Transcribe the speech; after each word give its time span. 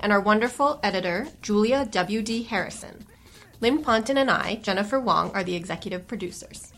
and 0.00 0.12
our 0.12 0.20
wonderful 0.20 0.80
editor, 0.82 1.28
Julia 1.42 1.86
W.D. 1.90 2.44
Harrison. 2.44 3.06
Lynn 3.60 3.82
Ponton 3.82 4.18
and 4.18 4.30
I, 4.30 4.56
Jennifer 4.56 5.00
Wong, 5.00 5.30
are 5.32 5.42
the 5.42 5.54
executive 5.54 6.06
producers. 6.06 6.72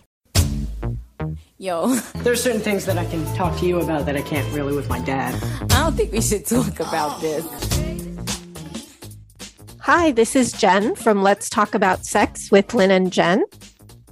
Yo, 1.58 1.94
There's 2.16 2.42
certain 2.42 2.60
things 2.60 2.86
that 2.86 2.98
I 2.98 3.04
can 3.06 3.24
talk 3.34 3.58
to 3.58 3.66
you 3.66 3.80
about 3.80 4.06
that 4.06 4.16
I 4.16 4.22
can't 4.22 4.50
really 4.54 4.76
with 4.76 4.88
my 4.88 5.00
dad. 5.00 5.34
I 5.62 5.82
don't 5.82 5.94
think 5.94 6.12
we 6.12 6.20
should 6.20 6.46
talk 6.46 6.78
about 6.78 7.16
oh. 7.16 7.20
this. 7.20 7.68
Hi, 9.80 10.12
this 10.12 10.36
is 10.36 10.52
Jen 10.52 10.94
from 10.94 11.22
Let's 11.22 11.48
Talk 11.48 11.74
About 11.74 12.04
Sex 12.04 12.52
with 12.52 12.74
Lynn 12.74 12.90
and 12.90 13.12
Jen. 13.12 13.42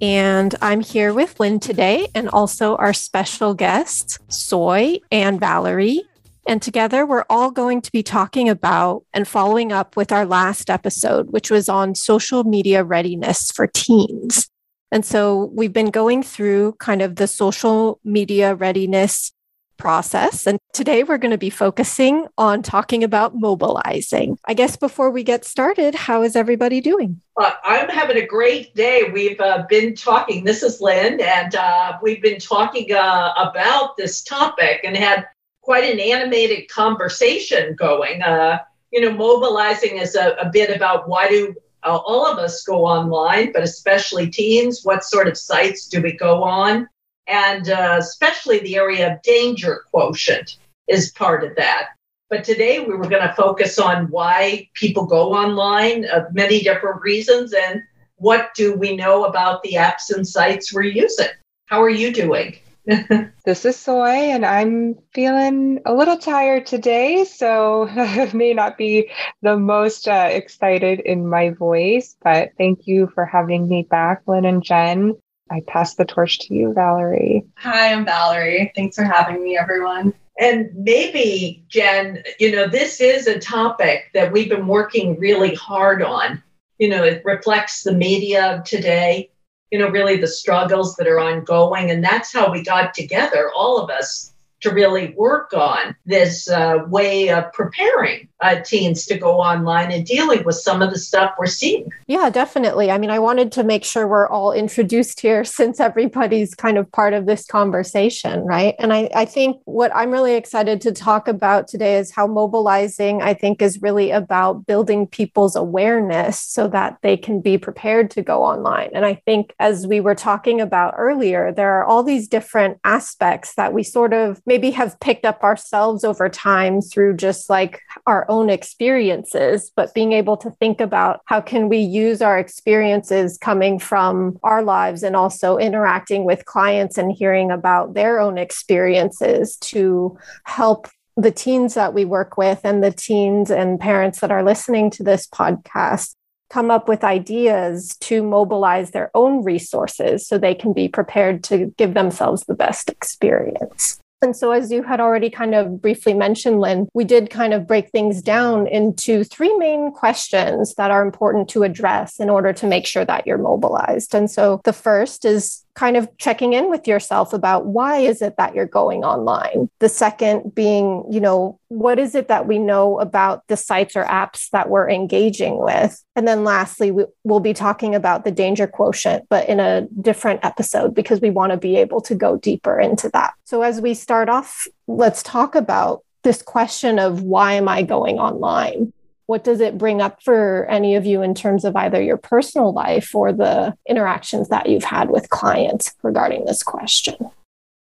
And 0.03 0.55
I'm 0.61 0.81
here 0.81 1.15
with 1.15 1.39
Lynn 1.39 1.61
today 1.61 2.09
and 2.15 2.29
also 2.29 2.77
our 2.77 2.93
special 2.93 3.55
guests, 3.55 4.19
Soy 4.29 4.99
and 5.13 5.39
Valerie. 5.39 6.03
And 6.47 6.63
together, 6.63 7.05
we're 7.05 7.25
all 7.29 7.51
going 7.51 7.83
to 7.83 7.91
be 7.91 8.05
talking 8.05 8.49
about 8.49 9.05
and 9.13 9.27
following 9.27 9.73
up 9.73 9.97
with 9.97 10.13
our 10.13 10.25
last 10.25 10.71
episode, 10.71 11.33
which 11.33 11.51
was 11.51 11.69
on 11.69 11.95
social 11.97 12.45
media 12.45 12.85
readiness 12.85 13.51
for 13.51 13.67
teens. 13.67 14.49
And 14.93 15.05
so 15.05 15.51
we've 15.53 15.73
been 15.73 15.91
going 15.91 16.23
through 16.23 16.75
kind 16.79 17.03
of 17.03 17.17
the 17.17 17.27
social 17.27 17.99
media 18.05 18.55
readiness 18.55 19.33
process. 19.77 20.47
And 20.47 20.59
today 20.73 21.03
we're 21.03 21.19
going 21.19 21.33
to 21.33 21.39
be 21.39 21.51
focusing 21.51 22.27
on 22.39 22.63
talking 22.63 23.05
about 23.05 23.35
mobilizing. 23.35 24.39
I 24.47 24.55
guess 24.55 24.77
before 24.77 25.11
we 25.11 25.23
get 25.23 25.45
started, 25.45 25.95
how 25.95 26.23
is 26.23 26.37
everybody 26.37 26.81
doing? 26.81 27.21
I'm 27.37 27.89
having 27.89 28.17
a 28.17 28.27
great 28.27 28.75
day. 28.75 29.11
We've 29.13 29.41
uh, 29.41 29.67
been 29.69 29.95
talking, 29.95 30.45
this 30.45 30.63
is 30.63 30.81
Lynn, 30.81 31.21
and 31.21 31.55
uh, 31.55 31.99
we've 32.01 32.23
been 32.23 32.39
talking 32.39 32.93
uh, 32.93 33.35
about 33.37 33.97
this 33.97 34.23
topic 34.23 34.81
and 34.85 34.97
had 34.97 35.27
quite 35.67 35.83
an 35.83 35.99
animated 35.99 36.69
conversation 36.69 37.75
going. 37.75 38.23
Uh, 38.23 38.61
you 38.93 39.01
know, 39.01 39.11
mobilizing 39.11 39.97
is 39.97 40.15
a, 40.15 40.37
a 40.41 40.49
bit 40.49 40.75
about 40.75 41.09
why 41.09 41.29
do 41.29 41.53
uh, 41.83 41.97
all 41.97 42.25
of 42.25 42.39
us 42.39 42.63
go 42.63 42.87
online, 42.87 43.51
but 43.53 43.65
especially 43.65 44.31
teens. 44.31 44.83
What 44.85 45.03
sort 45.03 45.27
of 45.27 45.37
sites 45.37 45.89
do 45.89 46.01
we 46.01 46.13
go 46.13 46.45
on? 46.45 46.89
And 47.27 47.69
uh, 47.69 47.97
especially 47.99 48.61
the 48.61 48.77
area 48.77 49.13
of 49.13 49.23
danger 49.23 49.83
quotient 49.91 50.57
is 50.87 51.11
part 51.11 51.43
of 51.43 51.57
that. 51.57 51.89
But 52.31 52.45
today 52.45 52.79
we 52.79 52.95
were 52.95 53.09
going 53.09 53.27
to 53.27 53.35
focus 53.35 53.77
on 53.81 54.07
why 54.07 54.69
people 54.75 55.05
go 55.05 55.35
online, 55.35 56.05
uh, 56.05 56.27
many 56.33 56.61
different 56.61 57.03
reasons, 57.03 57.53
and 57.53 57.83
what 58.19 58.55
do 58.55 58.77
we 58.77 58.97
know 58.97 59.25
about 59.25 59.65
the 59.65 59.73
apps 59.73 60.15
and 60.15 60.27
sites 60.27 60.73
we're 60.73 60.83
using. 60.83 61.35
How 61.67 61.83
are 61.83 61.91
you 61.91 62.13
doing? 62.13 62.57
this 63.45 63.65
is 63.65 63.77
Soy, 63.77 64.07
and 64.07 64.47
I'm 64.47 64.97
feeling 65.13 65.81
a 65.85 65.93
little 65.93 66.19
tired 66.19 66.67
today, 66.67 67.25
so 67.25 67.89
I 67.91 68.31
may 68.33 68.55
not 68.55 68.79
be 68.79 69.11
the 69.43 69.57
most 69.57 70.07
uh, 70.07 70.29
excited 70.31 71.01
in 71.01 71.29
my 71.29 71.51
voice, 71.51 72.17
but 72.23 72.51
thank 72.57 72.87
you 72.87 73.11
for 73.13 73.25
having 73.25 73.69
me 73.69 73.87
back, 73.91 74.23
Lynn 74.27 74.45
and 74.45 74.63
Jen. 74.63 75.17
I 75.51 75.63
pass 75.67 75.95
the 75.95 76.05
torch 76.05 76.39
to 76.41 76.55
you, 76.55 76.73
Valerie. 76.75 77.45
Hi, 77.57 77.93
I'm 77.93 78.05
Valerie. 78.05 78.73
Thanks 78.77 78.97
for 78.97 79.05
having 79.05 79.43
me, 79.43 79.59
everyone. 79.59 80.15
And 80.39 80.71
maybe, 80.75 81.65
Jen, 81.69 82.23
you 82.39 82.53
know, 82.53 82.69
this 82.69 83.01
is 83.01 83.27
a 83.27 83.41
topic 83.41 84.11
that 84.15 84.33
we've 84.33 84.49
been 84.49 84.67
working 84.67 85.19
really 85.19 85.55
hard 85.55 86.03
on. 86.03 86.43
You 86.79 86.91
know, 86.91 87.03
it 87.03 87.23
reflects 87.25 87.83
the 87.83 87.95
media 87.95 88.55
of 88.55 88.65
today 88.65 89.31
you 89.71 89.79
know, 89.79 89.89
really 89.89 90.17
the 90.17 90.27
struggles 90.27 90.97
that 90.97 91.07
are 91.07 91.21
ongoing. 91.21 91.91
And 91.91 92.05
that's 92.05 92.33
how 92.33 92.51
we 92.51 92.63
got 92.63 92.95
together, 92.95 93.51
all 93.55 93.79
of 93.79 93.91
us, 93.91 94.33
to 94.61 94.71
really 94.71 95.15
work 95.17 95.53
on 95.53 95.95
this 96.07 96.49
uh, 96.49 96.79
way 96.89 97.31
of 97.31 97.53
preparing 97.53 98.29
uh, 98.41 98.57
teens 98.61 99.07
to 99.07 99.17
go 99.17 99.41
online 99.41 99.91
and 99.91 100.05
dealing 100.05 100.45
with 100.45 100.57
some 100.57 100.83
of 100.83 100.91
the 100.91 100.99
stuff 100.99 101.33
we're 101.39 101.47
seeing. 101.47 101.91
Yeah, 102.07 102.29
definitely. 102.29 102.91
I 102.91 102.99
mean, 102.99 103.11
I 103.11 103.19
wanted 103.19 103.51
to 103.53 103.65
make 103.65 103.85
sure 103.85 104.07
we're 104.07 104.29
all 104.29 104.53
introduced 104.53 105.21
here 105.21 105.45
since 105.59 105.81
everybody's 105.81 106.55
kind 106.55 106.79
of 106.79 106.91
part 106.93 107.15
of 107.15 107.27
this 107.27 107.47
conversation, 107.47 108.41
right? 108.45 108.75
And 108.79 108.93
I, 108.93 109.09
I 109.15 109.25
think 109.25 109.61
what 109.65 109.95
I'm 109.95 110.11
really 110.11 110.35
excited 110.35 110.81
to 110.83 110.93
talk 110.93 111.29
about 111.29 111.69
today 111.69 111.97
is 111.97 112.11
how 112.11 112.27
mobilizing, 112.27 113.23
I 113.23 113.33
think, 113.33 113.63
is 113.63 113.81
really 113.81 114.11
about 114.11 114.67
building 114.67 115.07
people's 115.07 115.57
awareness 115.57 116.39
so 116.41 116.69
that 116.69 116.99
they 117.03 117.17
can 117.17 117.41
be 117.41 117.57
prepared 117.57 118.11
to 118.13 118.23
go 118.23 118.43
online. 118.43 118.91
And 118.93 119.07
I 119.07 119.15
think, 119.25 119.55
as 119.59 119.87
we 119.87 120.01
were 120.01 120.15
talking 120.15 120.61
about 120.61 120.95
earlier, 120.99 121.53
there 121.53 121.73
are 121.79 121.85
all 121.85 122.03
these 122.03 122.29
different 122.29 122.79
aspects 122.85 123.55
that 123.55 123.73
we 123.73 123.83
sort 123.83 124.13
of 124.13 124.43
maybe 124.45 124.71
have 124.73 124.99
picked 125.01 125.25
up 125.25 125.43
ourselves 125.43 126.05
over 126.05 126.29
time 126.29 126.81
through 126.81 127.17
just 127.17 127.49
like 127.49 127.81
our 128.07 128.26
own 128.29 128.51
experiences, 128.51 129.71
but 129.75 129.95
being 129.95 130.13
able 130.13 130.37
to 130.39 130.51
think 130.51 130.81
about 130.81 131.21
how 131.27 131.41
can 131.41 131.69
we 131.69 131.79
use 131.79 132.23
our 132.23 132.39
experiences 132.39 133.39
coming 133.39 133.79
from 133.79 134.39
our 134.43 134.63
lives 134.63 135.03
and 135.03 135.17
also 135.17 135.57
interacting 135.59 136.25
with 136.25 136.45
clients 136.45 136.99
and 136.99 137.13
hearing 137.13 137.51
about 137.51 137.95
their 137.95 138.21
own 138.21 138.39
experiences 138.39 139.57
to 139.57 140.19
help 140.45 140.89
the 141.17 141.31
teens 141.31 141.75
that 141.75 141.95
we 141.95 142.05
work 142.05 142.37
with 142.37 142.61
and 142.65 142.85
the 142.85 142.93
teens 142.93 143.51
and 143.51 143.81
parents 143.81 144.21
that 144.21 144.31
are 144.31 144.45
listening 144.45 144.91
to 144.91 145.03
this 145.03 145.27
podcast 145.27 146.15
come 146.51 146.71
up 146.71 146.89
with 146.89 147.03
ideas 147.03 147.97
to 148.01 148.23
mobilize 148.23 148.91
their 148.91 149.11
own 149.15 149.43
resources 149.43 150.27
so 150.27 150.39
they 150.39 150.55
can 150.55 150.73
be 150.73 150.89
prepared 150.89 151.43
to 151.43 151.75
give 151.77 151.95
themselves 151.95 152.45
the 152.45 152.55
best 152.55 152.89
experience. 152.89 154.01
And 154.23 154.35
so, 154.35 154.51
as 154.51 154.73
you 154.73 154.83
had 154.83 155.01
already 155.01 155.29
kind 155.29 155.55
of 155.55 155.83
briefly 155.83 156.15
mentioned, 156.15 156.59
Lynn, 156.61 156.89
we 156.95 157.05
did 157.05 157.29
kind 157.29 157.53
of 157.53 157.67
break 157.67 157.91
things 157.91 158.23
down 158.23 158.67
into 158.67 159.25
three 159.25 159.55
main 159.59 159.93
questions 159.93 160.75
that 160.77 160.91
are 160.91 161.03
important 161.03 161.49
to 161.51 161.65
address 161.65 162.19
in 162.19 162.31
order 162.31 162.53
to 162.55 162.67
make 162.67 162.87
sure 162.87 163.05
that 163.05 163.27
you're 163.27 163.37
mobilized. 163.37 164.15
And 164.15 164.31
so, 164.31 164.63
the 164.65 164.73
first 164.73 165.27
is 165.27 165.66
kind 165.77 165.97
of 165.97 166.09
checking 166.17 166.55
in 166.55 166.69
with 166.71 166.89
yourself 166.89 167.33
about 167.33 167.67
why 167.67 167.99
is 167.99 168.23
it 168.23 168.35
that 168.39 168.55
you're 168.55 168.67
going 168.67 169.05
online? 169.05 169.71
The 169.79 169.89
second 169.89 170.55
being 170.55 171.05
you 171.11 171.21
know 171.21 171.61
what 171.69 171.99
is 171.99 172.15
it 172.15 172.29
that 172.29 172.47
we 172.47 172.59
know 172.59 172.99
about 172.99 173.47
the 173.49 173.57
sites 173.57 173.95
or 173.95 174.05
apps 174.05 174.51
that 174.51 174.69
we're 174.69 174.91
engaging 174.91 175.59
with? 175.59 176.03
And 176.17 176.27
then 176.27 176.45
lastly 176.45 176.91
we, 176.91 177.05
will 177.25 177.41
be 177.41 177.53
talking 177.53 177.95
about 177.95 178.25
the 178.25 178.31
danger 178.31 178.67
quotient 178.67 179.27
but 179.29 179.49
in 179.49 179.61
a 179.61 179.87
different 180.01 180.41
episode 180.43 180.95
because 180.95 181.21
we 181.21 181.31
want 181.31 181.53
to 181.53 181.59
be 181.59 181.77
able 181.77 182.01
to 182.03 182.15
go 182.15 182.37
deeper 182.37 182.81
into 182.81 183.09
that. 183.11 183.35
So 183.45 183.63
as 183.63 183.81
we 183.81 183.95
start 183.95 184.29
off 184.29 184.67
let's 184.89 185.23
talk 185.23 185.55
about 185.55 186.03
this 186.23 186.43
question 186.43 186.99
of 186.99 187.23
why 187.23 187.53
am 187.55 187.69
i 187.69 187.83
going 187.83 188.19
online 188.19 188.93
what 189.27 189.45
does 189.45 189.61
it 189.61 189.79
bring 189.79 190.01
up 190.01 190.23
for 190.23 190.67
any 190.67 190.95
of 190.95 191.05
you 191.05 191.23
in 191.23 191.35
terms 191.35 191.65
of 191.65 191.77
either 191.77 192.01
your 192.01 192.17
personal 192.17 192.73
life 192.73 193.15
or 193.15 193.33
the 193.33 193.77
interactions 193.89 194.49
that 194.49 194.69
you've 194.69 194.85
had 194.85 195.11
with 195.11 195.31
clients 195.31 195.95
regarding 196.03 196.45
this 196.45 196.63
question? 196.63 197.17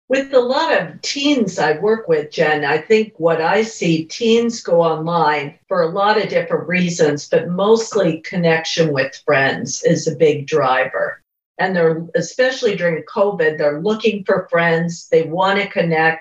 With 0.08 0.34
a 0.34 0.40
lot 0.40 0.80
of 0.80 1.00
teens 1.00 1.58
I 1.58 1.78
work 1.78 2.08
with, 2.08 2.30
Jen, 2.30 2.64
I 2.64 2.78
think 2.78 3.14
what 3.16 3.40
I 3.40 3.62
see 3.62 4.04
teens 4.04 4.60
go 4.60 4.82
online 4.82 5.58
for 5.66 5.82
a 5.82 5.88
lot 5.88 6.22
of 6.22 6.28
different 6.28 6.68
reasons, 6.68 7.28
but 7.28 7.48
mostly 7.48 8.20
connection 8.20 8.92
with 8.92 9.22
friends 9.24 9.82
is 9.82 10.06
a 10.06 10.16
big 10.16 10.46
driver. 10.46 11.22
And 11.58 11.74
they're, 11.74 12.06
especially 12.14 12.76
during 12.76 13.02
COVID, 13.04 13.56
they're 13.56 13.80
looking 13.80 14.24
for 14.24 14.48
friends, 14.50 15.08
they 15.10 15.22
want 15.22 15.58
to 15.60 15.68
connect, 15.68 16.20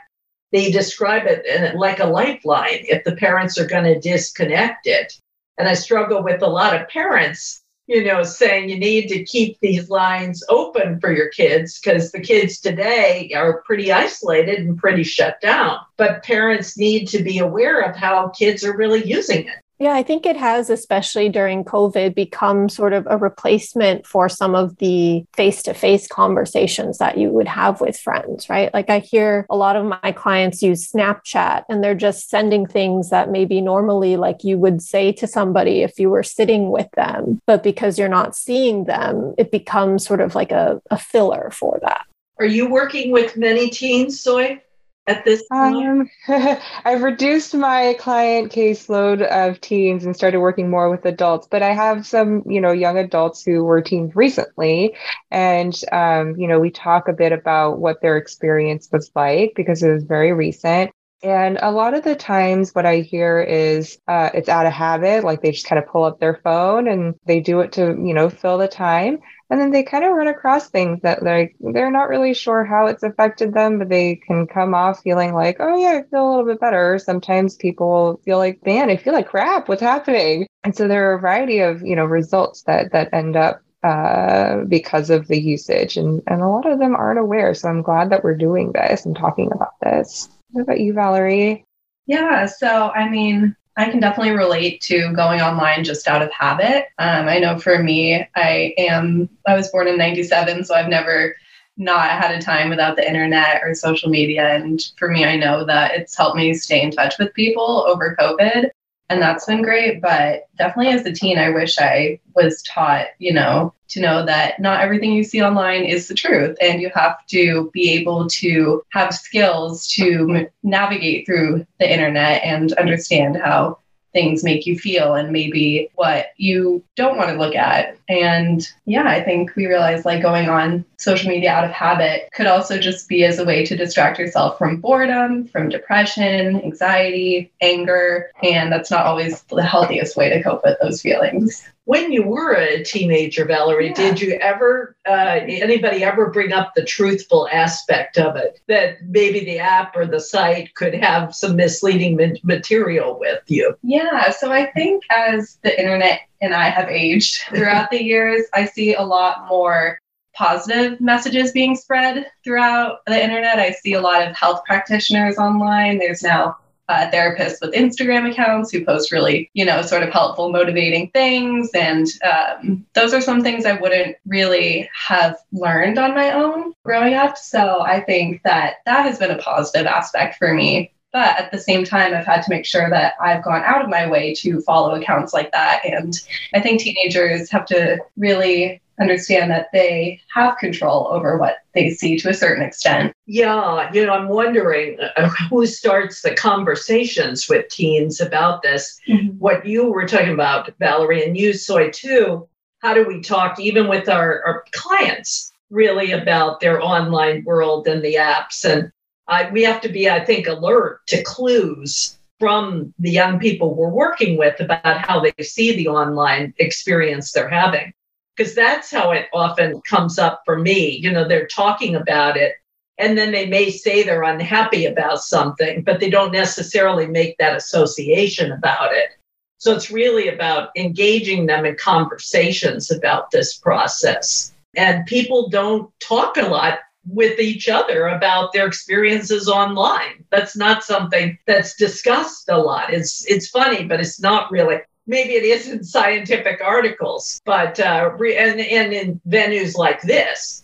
they 0.54 0.72
describe 0.72 1.24
it 1.26 1.46
uh, 1.50 1.78
like 1.78 2.00
a 2.00 2.06
lifeline 2.06 2.86
if 2.88 3.04
the 3.04 3.16
parents 3.16 3.58
are 3.60 3.66
going 3.66 3.84
to 3.84 4.00
disconnect 4.00 4.86
it. 4.88 5.20
And 5.58 5.68
I 5.68 5.74
struggle 5.74 6.24
with 6.24 6.42
a 6.44 6.48
lot 6.48 6.80
of 6.80 6.88
parents, 6.88 7.64
you 7.88 8.04
know, 8.04 8.24
saying 8.24 8.70
you 8.70 8.80
need 8.80 9.08
to 9.10 9.26
keep 9.26 9.60
these 9.60 9.90
lines 9.90 10.44
open 10.50 11.00
for 11.00 11.12
your 11.12 11.30
kids 11.30 11.80
because 11.80 12.12
the 12.12 12.22
kids 12.22 12.60
today 12.60 13.32
are 13.36 13.62
pretty 13.64 13.92
isolated 13.92 14.60
and 14.60 14.78
pretty 14.78 15.04
shut 15.04 15.42
down. 15.42 15.80
But 15.98 16.24
parents 16.24 16.78
need 16.78 17.08
to 17.08 17.24
be 17.24 17.40
aware 17.40 17.82
of 17.82 17.96
how 17.96 18.30
kids 18.30 18.64
are 18.64 18.78
really 18.78 19.04
using 19.04 19.48
it. 19.48 19.63
Yeah, 19.84 19.96
I 19.96 20.04
think 20.04 20.26
it 20.26 20.38
has, 20.38 20.70
especially 20.70 21.28
during 21.28 21.66
COVID, 21.66 22.16
become 22.16 22.70
sort 22.70 22.94
of 22.94 23.06
a 23.10 23.18
replacement 23.18 24.08
for 24.08 24.30
some 24.30 24.56
of 24.56 24.78
the 24.78 25.26
face 25.36 25.62
to 25.64 25.74
face 25.74 26.08
conversations 26.08 27.00
that 27.00 27.18
you 27.18 27.28
would 27.32 27.50
have 27.50 27.82
with 27.82 28.00
friends, 28.00 28.48
right? 28.50 28.74
Like 28.74 28.90
I 28.90 29.00
hear 29.00 29.46
a 29.50 29.58
lot 29.58 29.76
of 29.76 29.84
my 29.84 30.14
clients 30.14 30.64
use 30.64 30.90
Snapchat 30.90 31.66
and 31.68 31.84
they're 31.84 31.96
just 31.96 32.30
sending 32.30 32.66
things 32.66 33.10
that 33.10 33.30
maybe 33.30 33.60
normally 33.60 34.16
like 34.16 34.46
you 34.46 34.58
would 34.58 34.82
say 34.82 35.12
to 35.12 35.28
somebody 35.28 35.82
if 35.82 36.00
you 36.00 36.10
were 36.10 36.24
sitting 36.24 36.72
with 36.72 36.90
them. 36.92 37.42
But 37.46 37.62
because 37.62 38.00
you're 38.00 38.08
not 38.08 38.38
seeing 38.38 38.86
them, 38.86 39.36
it 39.38 39.52
becomes 39.52 40.06
sort 40.06 40.22
of 40.22 40.34
like 40.34 40.54
a, 40.54 40.82
a 40.92 40.98
filler 40.98 41.52
for 41.52 41.80
that. 41.82 42.06
Are 42.40 42.46
you 42.46 42.70
working 42.70 43.12
with 43.12 43.36
many 43.36 43.70
teens, 43.70 44.22
Soy? 44.22 44.62
At 45.08 45.26
this 45.26 45.46
time? 45.48 46.10
Um, 46.28 46.58
I've 46.86 47.04
reduced 47.04 47.54
my 47.54 47.96
client 48.00 48.52
caseload 48.52 49.22
of 49.22 49.60
teens 49.62 50.06
and 50.06 50.16
started 50.16 50.40
working 50.40 50.70
more 50.70 50.90
with 50.90 51.06
adults, 51.06 51.48
but 51.50 51.62
I 51.62 51.74
have 51.74 52.06
some, 52.06 52.44
you 52.46 52.62
know, 52.62 52.72
young 52.72 52.98
adults 52.98 53.44
who 53.44 53.64
were 53.64 53.82
teens 53.82 54.16
recently. 54.16 54.96
And, 55.32 55.80
um, 55.92 56.36
you 56.38 56.48
know, 56.48 56.60
we 56.60 56.72
talk 56.72 57.08
a 57.08 57.14
bit 57.14 57.32
about 57.32 57.80
what 57.80 58.02
their 58.02 58.18
experience 58.18 58.90
was 58.92 59.12
like 59.16 59.54
because 59.56 59.84
it 59.84 59.92
was 59.92 60.04
very 60.04 60.34
recent. 60.34 60.92
And 61.22 61.58
a 61.62 61.72
lot 61.72 61.94
of 61.94 62.04
the 62.04 62.16
times, 62.16 62.76
what 62.76 62.86
I 62.86 63.00
hear 63.00 63.40
is 63.40 63.98
uh, 64.10 64.30
it's 64.34 64.50
out 64.50 64.66
of 64.66 64.74
habit. 64.74 65.24
Like 65.24 65.42
they 65.42 65.52
just 65.52 65.66
kind 65.66 65.82
of 65.82 65.88
pull 65.88 66.04
up 66.04 66.20
their 66.20 66.42
phone 66.44 66.86
and 66.90 67.16
they 67.26 67.40
do 67.40 67.62
it 67.62 67.72
to, 67.74 67.82
you 67.82 68.14
know, 68.14 68.30
fill 68.30 68.58
the 68.58 68.68
time 68.68 69.20
and 69.54 69.62
then 69.62 69.70
they 69.70 69.84
kind 69.84 70.04
of 70.04 70.14
run 70.14 70.28
across 70.28 70.68
things 70.68 71.00
that 71.04 71.22
like 71.22 71.56
they're 71.60 71.92
not 71.92 72.10
really 72.10 72.34
sure 72.34 72.66
how 72.66 72.88
it's 72.88 73.04
affected 73.04 73.54
them 73.54 73.78
but 73.78 73.88
they 73.88 74.16
can 74.16 74.48
come 74.48 74.74
off 74.74 75.04
feeling 75.04 75.36
like 75.36 75.58
oh 75.60 75.78
yeah 75.78 76.00
i 76.00 76.10
feel 76.10 76.28
a 76.28 76.30
little 76.32 76.46
bit 76.46 76.60
better. 76.60 76.98
Sometimes 76.98 77.56
people 77.56 78.20
feel 78.26 78.40
like 78.40 78.66
man 78.66 78.90
i 78.90 78.98
feel 78.98 79.14
like 79.14 79.28
crap. 79.28 79.70
What's 79.70 79.80
happening? 79.80 80.48
And 80.64 80.76
so 80.76 80.88
there 80.88 81.12
are 81.12 81.14
a 81.14 81.20
variety 81.20 81.60
of 81.60 81.84
you 81.84 81.96
know 81.96 82.06
results 82.06 82.64
that 82.64 82.94
that 82.94 83.14
end 83.14 83.36
up 83.36 83.62
uh, 83.84 84.64
because 84.68 85.12
of 85.12 85.28
the 85.28 85.40
usage 85.40 85.98
and 85.98 86.24
and 86.26 86.42
a 86.42 86.48
lot 86.48 86.66
of 86.66 86.80
them 86.80 86.96
aren't 86.96 87.20
aware. 87.20 87.54
So 87.54 87.70
i'm 87.70 87.84
glad 87.84 88.10
that 88.10 88.24
we're 88.24 88.36
doing 88.36 88.72
this 88.72 89.06
and 89.06 89.16
talking 89.16 89.52
about 89.52 89.76
this. 89.84 90.30
What 90.50 90.64
about 90.64 90.80
you 90.80 90.94
valerie? 90.94 91.64
Yeah 92.08 92.48
so 92.48 92.90
i 92.90 93.08
mean 93.08 93.56
I 93.76 93.90
can 93.90 94.00
definitely 94.00 94.34
relate 94.34 94.82
to 94.82 95.12
going 95.14 95.42
online 95.42 95.84
just 95.84 96.08
out 96.08 96.22
of 96.22 96.32
habit. 96.32 96.86
Um, 97.00 97.28
I 97.28 97.40
know 97.40 97.58
for 97.58 97.82
me, 97.82 98.26
I 98.36 98.74
am, 98.78 99.30
I 99.48 99.56
was 99.56 99.70
born 99.72 99.88
in 99.88 99.98
97, 99.98 100.64
so 100.64 100.76
I've 100.76 100.90
never 100.90 101.36
not 101.76 102.12
had 102.12 102.36
a 102.36 102.42
time 102.42 102.70
without 102.70 102.96
the 102.96 103.08
internet 103.08 103.62
or 103.64 103.74
social 103.74 104.10
media. 104.10 104.56
And 104.56 104.80
for 104.98 105.10
me, 105.10 105.26
I 105.26 105.38
know 105.38 105.66
that 105.66 105.96
it's 105.96 106.16
helped 106.16 106.38
me 106.38 106.54
stay 106.54 106.84
in 106.84 106.92
touch 106.92 107.16
with 107.18 107.34
people 107.34 107.86
over 107.88 108.16
COVID 108.20 108.70
and 109.10 109.22
that's 109.22 109.46
been 109.46 109.62
great. 109.62 110.02
But 110.02 110.48
definitely 110.58 110.94
as 110.94 111.06
a 111.06 111.14
teen, 111.14 111.38
I 111.38 111.50
wish 111.50 111.78
I 111.78 112.20
was 112.36 112.62
taught, 112.64 113.08
you 113.20 113.34
know, 113.34 113.74
to 113.90 114.02
know 114.02 114.26
that 114.26 114.60
not 114.60 114.82
everything 114.82 115.14
you 115.14 115.24
see 115.24 115.44
online 115.44 115.84
is 115.84 116.08
the 116.08 116.16
truth, 116.16 116.58
and 116.62 116.82
you 116.82 116.90
have 116.96 117.26
to 117.28 117.70
be 117.74 117.92
able 117.92 118.28
to 118.28 118.84
have 118.92 119.14
skills 119.14 119.88
to 119.90 120.48
navigate 120.64 121.26
through 121.26 121.66
the 121.80 121.92
internet 121.92 122.44
and 122.44 122.74
understand 122.74 123.38
how 123.38 123.78
things 124.14 124.44
make 124.44 124.66
you 124.66 124.78
feel 124.78 125.16
and 125.16 125.32
maybe 125.32 125.90
what 125.96 126.28
you 126.38 126.84
don't 126.96 127.18
want 127.18 127.30
to 127.32 127.38
look 127.38 127.56
at. 127.56 127.98
And 128.08 128.66
yeah, 128.86 129.08
I 129.08 129.22
think 129.22 129.56
we 129.56 129.66
realized 129.66 130.06
like 130.06 130.22
going 130.22 130.50
on 130.50 130.86
social 131.04 131.30
media 131.30 131.52
out 131.52 131.66
of 131.66 131.72
habit 131.72 132.30
could 132.34 132.48
also 132.48 132.78
just 132.78 133.08
be 133.08 133.24
as 133.24 133.40
a 133.40 133.46
way 133.46 133.66
to 133.66 133.76
distract 133.76 134.20
yourself 134.20 134.58
from 134.58 134.80
boredom, 134.80 135.48
from 135.48 135.70
depression, 135.70 136.62
anxiety, 136.62 137.52
anger. 137.62 138.32
And 138.42 138.72
that's 138.72 138.92
not 138.92 139.06
always 139.06 139.42
the 139.44 139.64
healthiest 139.64 140.16
way 140.16 140.30
to 140.30 140.42
cope 140.42 140.64
with 140.64 140.78
those 140.82 141.02
feelings 141.02 141.64
when 141.86 142.12
you 142.12 142.24
were 142.24 142.54
a 142.54 142.84
teenager, 142.84 143.46
Valerie, 143.46 143.88
yeah. 143.88 143.94
did 143.94 144.22
you 144.22 144.34
ever, 144.36 144.96
uh, 145.08 145.40
anybody 145.44 146.04
ever 146.04 146.30
bring 146.30 146.54
up 146.54 146.74
the 146.76 146.84
truthful 146.84 147.48
aspect 147.52 148.18
of 148.18 148.36
it? 148.36 148.62
That 148.68 149.04
maybe 149.06 149.44
the 149.44 149.60
app 149.60 149.96
or 149.96 150.06
the 150.06 150.20
site 150.20 150.74
could 150.76 150.94
have 150.94 151.36
some 151.36 151.56
misleading 151.56 152.40
material 152.44 153.20
with 153.20 153.42
you? 153.48 153.76
Yeah. 153.84 154.30
So 154.32 154.52
I 154.52 154.72
think 154.72 155.04
as 155.10 155.58
the 155.62 155.78
internet 155.78 156.22
and 156.42 156.54
I 156.54 156.70
have 156.70 156.90
aged 156.90 157.44
throughout 157.50 157.92
the 157.92 158.04
years, 158.04 158.44
I 158.54 158.66
see 158.66 158.94
a 158.94 159.04
lot 159.04 159.48
more 159.50 160.00
positive 160.36 161.00
messages 161.00 161.52
being 161.52 161.76
spread 161.76 162.26
throughout 162.44 163.00
the 163.06 163.22
internet. 163.22 163.60
I 163.60 163.72
see 163.72 163.94
a 163.94 164.02
lot 164.02 164.28
of 164.28 164.36
health 164.36 164.64
practitioners 164.66 165.38
online. 165.38 166.00
There's 166.00 166.24
now 166.24 166.58
uh, 166.90 167.10
therapists 167.12 167.62
with 167.62 167.74
Instagram 167.74 168.30
accounts 168.30 168.72
who 168.72 168.84
post 168.86 169.12
really, 169.12 169.50
you 169.54 169.66
know, 169.66 169.82
sort 169.82 170.04
of 170.04 170.10
helpful, 170.10 170.52
motivating 170.52 171.10
things. 171.12 171.70
And 171.74 172.08
um, 172.24 172.86
those 172.94 173.14
are 173.14 173.22
some 173.22 173.42
things 173.42 173.66
I 173.66 173.80
wouldn't 173.80 174.18
really 174.26 174.90
have 174.94 175.38
learned 175.52 175.98
on 175.98 176.14
my 176.14 176.32
own 176.32 176.74
growing 176.84 177.14
up. 177.14 177.38
So 177.38 177.82
I 177.82 178.02
think 178.02 178.44
that 178.44 178.76
that 178.86 179.06
has 179.06 179.18
been 179.18 179.32
a 179.32 179.38
positive 179.38 179.88
aspect 179.88 180.38
for 180.38 180.54
me. 180.54 180.92
But 181.14 181.40
at 181.40 181.52
the 181.52 181.60
same 181.60 181.84
time, 181.84 182.16
I've 182.16 182.26
had 182.26 182.42
to 182.42 182.50
make 182.50 182.66
sure 182.66 182.90
that 182.90 183.14
I've 183.22 183.44
gone 183.44 183.62
out 183.64 183.84
of 183.84 183.90
my 183.90 184.10
way 184.10 184.34
to 184.36 184.62
follow 184.62 184.96
accounts 184.96 185.32
like 185.32 185.52
that. 185.52 185.86
And 185.86 186.20
I 186.56 186.60
think 186.60 186.82
teenagers 186.82 187.52
have 187.52 187.66
to 187.68 188.00
really 188.18 188.82
understand 189.00 189.50
that 189.52 189.68
they 189.74 190.20
have 190.34 190.58
control 190.58 191.08
over 191.12 191.38
what 191.38 191.58
they 191.74 191.92
see 191.92 192.18
to 192.20 192.30
a 192.30 192.34
certain 192.34 192.64
extent. 192.64 193.14
Yeah, 193.26 193.92
you 193.92 194.06
know, 194.06 194.14
I'm 194.14 194.28
wondering 194.28 195.00
uh, 195.00 195.30
who 195.50 195.66
starts 195.66 196.22
the 196.22 196.36
conversations 196.36 197.50
with 197.50 197.70
teens 197.70 198.22
about 198.22 198.62
this. 198.62 199.00
Mm-hmm. 199.08 199.38
What 199.40 199.66
you 199.66 199.92
were 199.92 200.08
talking 200.08 200.34
about, 200.34 200.72
Valerie, 200.80 201.26
and 201.26 201.38
you, 201.38 201.54
Soy, 201.54 201.90
too. 201.90 202.48
How 202.80 202.94
do 202.94 203.06
we 203.06 203.22
talk 203.22 203.60
even 203.60 203.88
with 203.88 204.10
our, 204.10 204.44
our 204.44 204.66
clients 204.74 205.52
really 205.70 206.12
about 206.12 206.60
their 206.60 206.82
online 206.82 207.44
world 207.46 207.88
and 207.88 208.04
the 208.04 208.16
apps? 208.16 208.66
And 208.66 208.92
uh, 209.28 209.50
we 209.52 209.64
have 209.64 209.82
to 209.82 209.90
be, 209.90 210.10
I 210.10 210.24
think, 210.24 210.48
alert 210.48 211.00
to 211.08 211.24
clues 211.24 212.18
from 212.40 212.94
the 213.00 213.10
young 213.12 213.40
people 213.40 213.74
we're 213.74 213.88
working 213.88 214.38
with 214.38 214.60
about 214.60 215.08
how 215.08 215.22
they 215.22 215.32
see 215.42 215.76
the 215.78 215.88
online 215.88 216.54
experience 216.58 217.32
they're 217.32 217.48
having 217.48 217.94
because 218.36 218.56
that's 218.56 218.90
how 218.92 219.12
it 219.12 219.28
often 219.34 219.82
comes 219.82 220.18
up 220.20 220.42
for 220.46 220.58
me. 220.58 220.98
You 220.98 221.12
know, 221.12 221.28
they're 221.28 221.48
talking 221.48 221.96
about 221.96 222.38
it 222.38 222.56
and 222.98 223.18
then 223.18 223.32
they 223.32 223.48
may 223.48 223.72
say 223.72 224.04
they're 224.04 224.24
unhappy 224.24 224.86
about 224.86 225.24
something, 225.24 225.82
but 225.82 226.00
they 226.00 226.10
don't 226.10 226.32
necessarily 226.32 227.08
make 227.08 227.38
that 227.38 227.56
association 227.56 228.52
about 228.52 228.94
it. 228.94 229.10
So 229.58 229.74
it's 229.74 229.92
really 229.92 230.28
about 230.28 230.70
engaging 230.76 231.46
them 231.46 231.66
in 231.66 231.76
conversations 231.76 232.92
about 232.92 233.32
this 233.32 233.58
process. 233.58 234.54
And 234.76 235.06
people 235.06 235.50
don't 235.50 235.92
talk 236.00 236.38
a 236.38 236.44
lot 236.44 236.80
with 237.08 237.40
each 237.40 237.68
other 237.68 238.08
about 238.08 238.54
their 238.54 238.68
experiences 238.68 239.50
online. 239.50 240.26
That's 240.32 240.56
not 240.56 240.84
something 240.84 241.38
that's 241.48 241.76
discussed 241.76 242.50
a 242.50 242.58
lot. 242.58 242.94
It's 242.94 243.26
it's 243.26 243.50
funny, 243.50 243.86
but 243.86 244.00
it's 244.00 244.22
not 244.22 244.52
really 244.52 244.78
maybe 245.08 245.34
it 245.34 245.44
is 245.44 245.68
in 245.68 245.84
scientific 245.84 246.62
articles, 246.62 247.42
but 247.46 247.80
uh, 247.80 248.12
re- 248.18 248.38
and, 248.38 248.60
and 248.60 248.94
in 248.94 249.22
venues 249.28 249.76
like 249.76 250.02
this, 250.02 250.63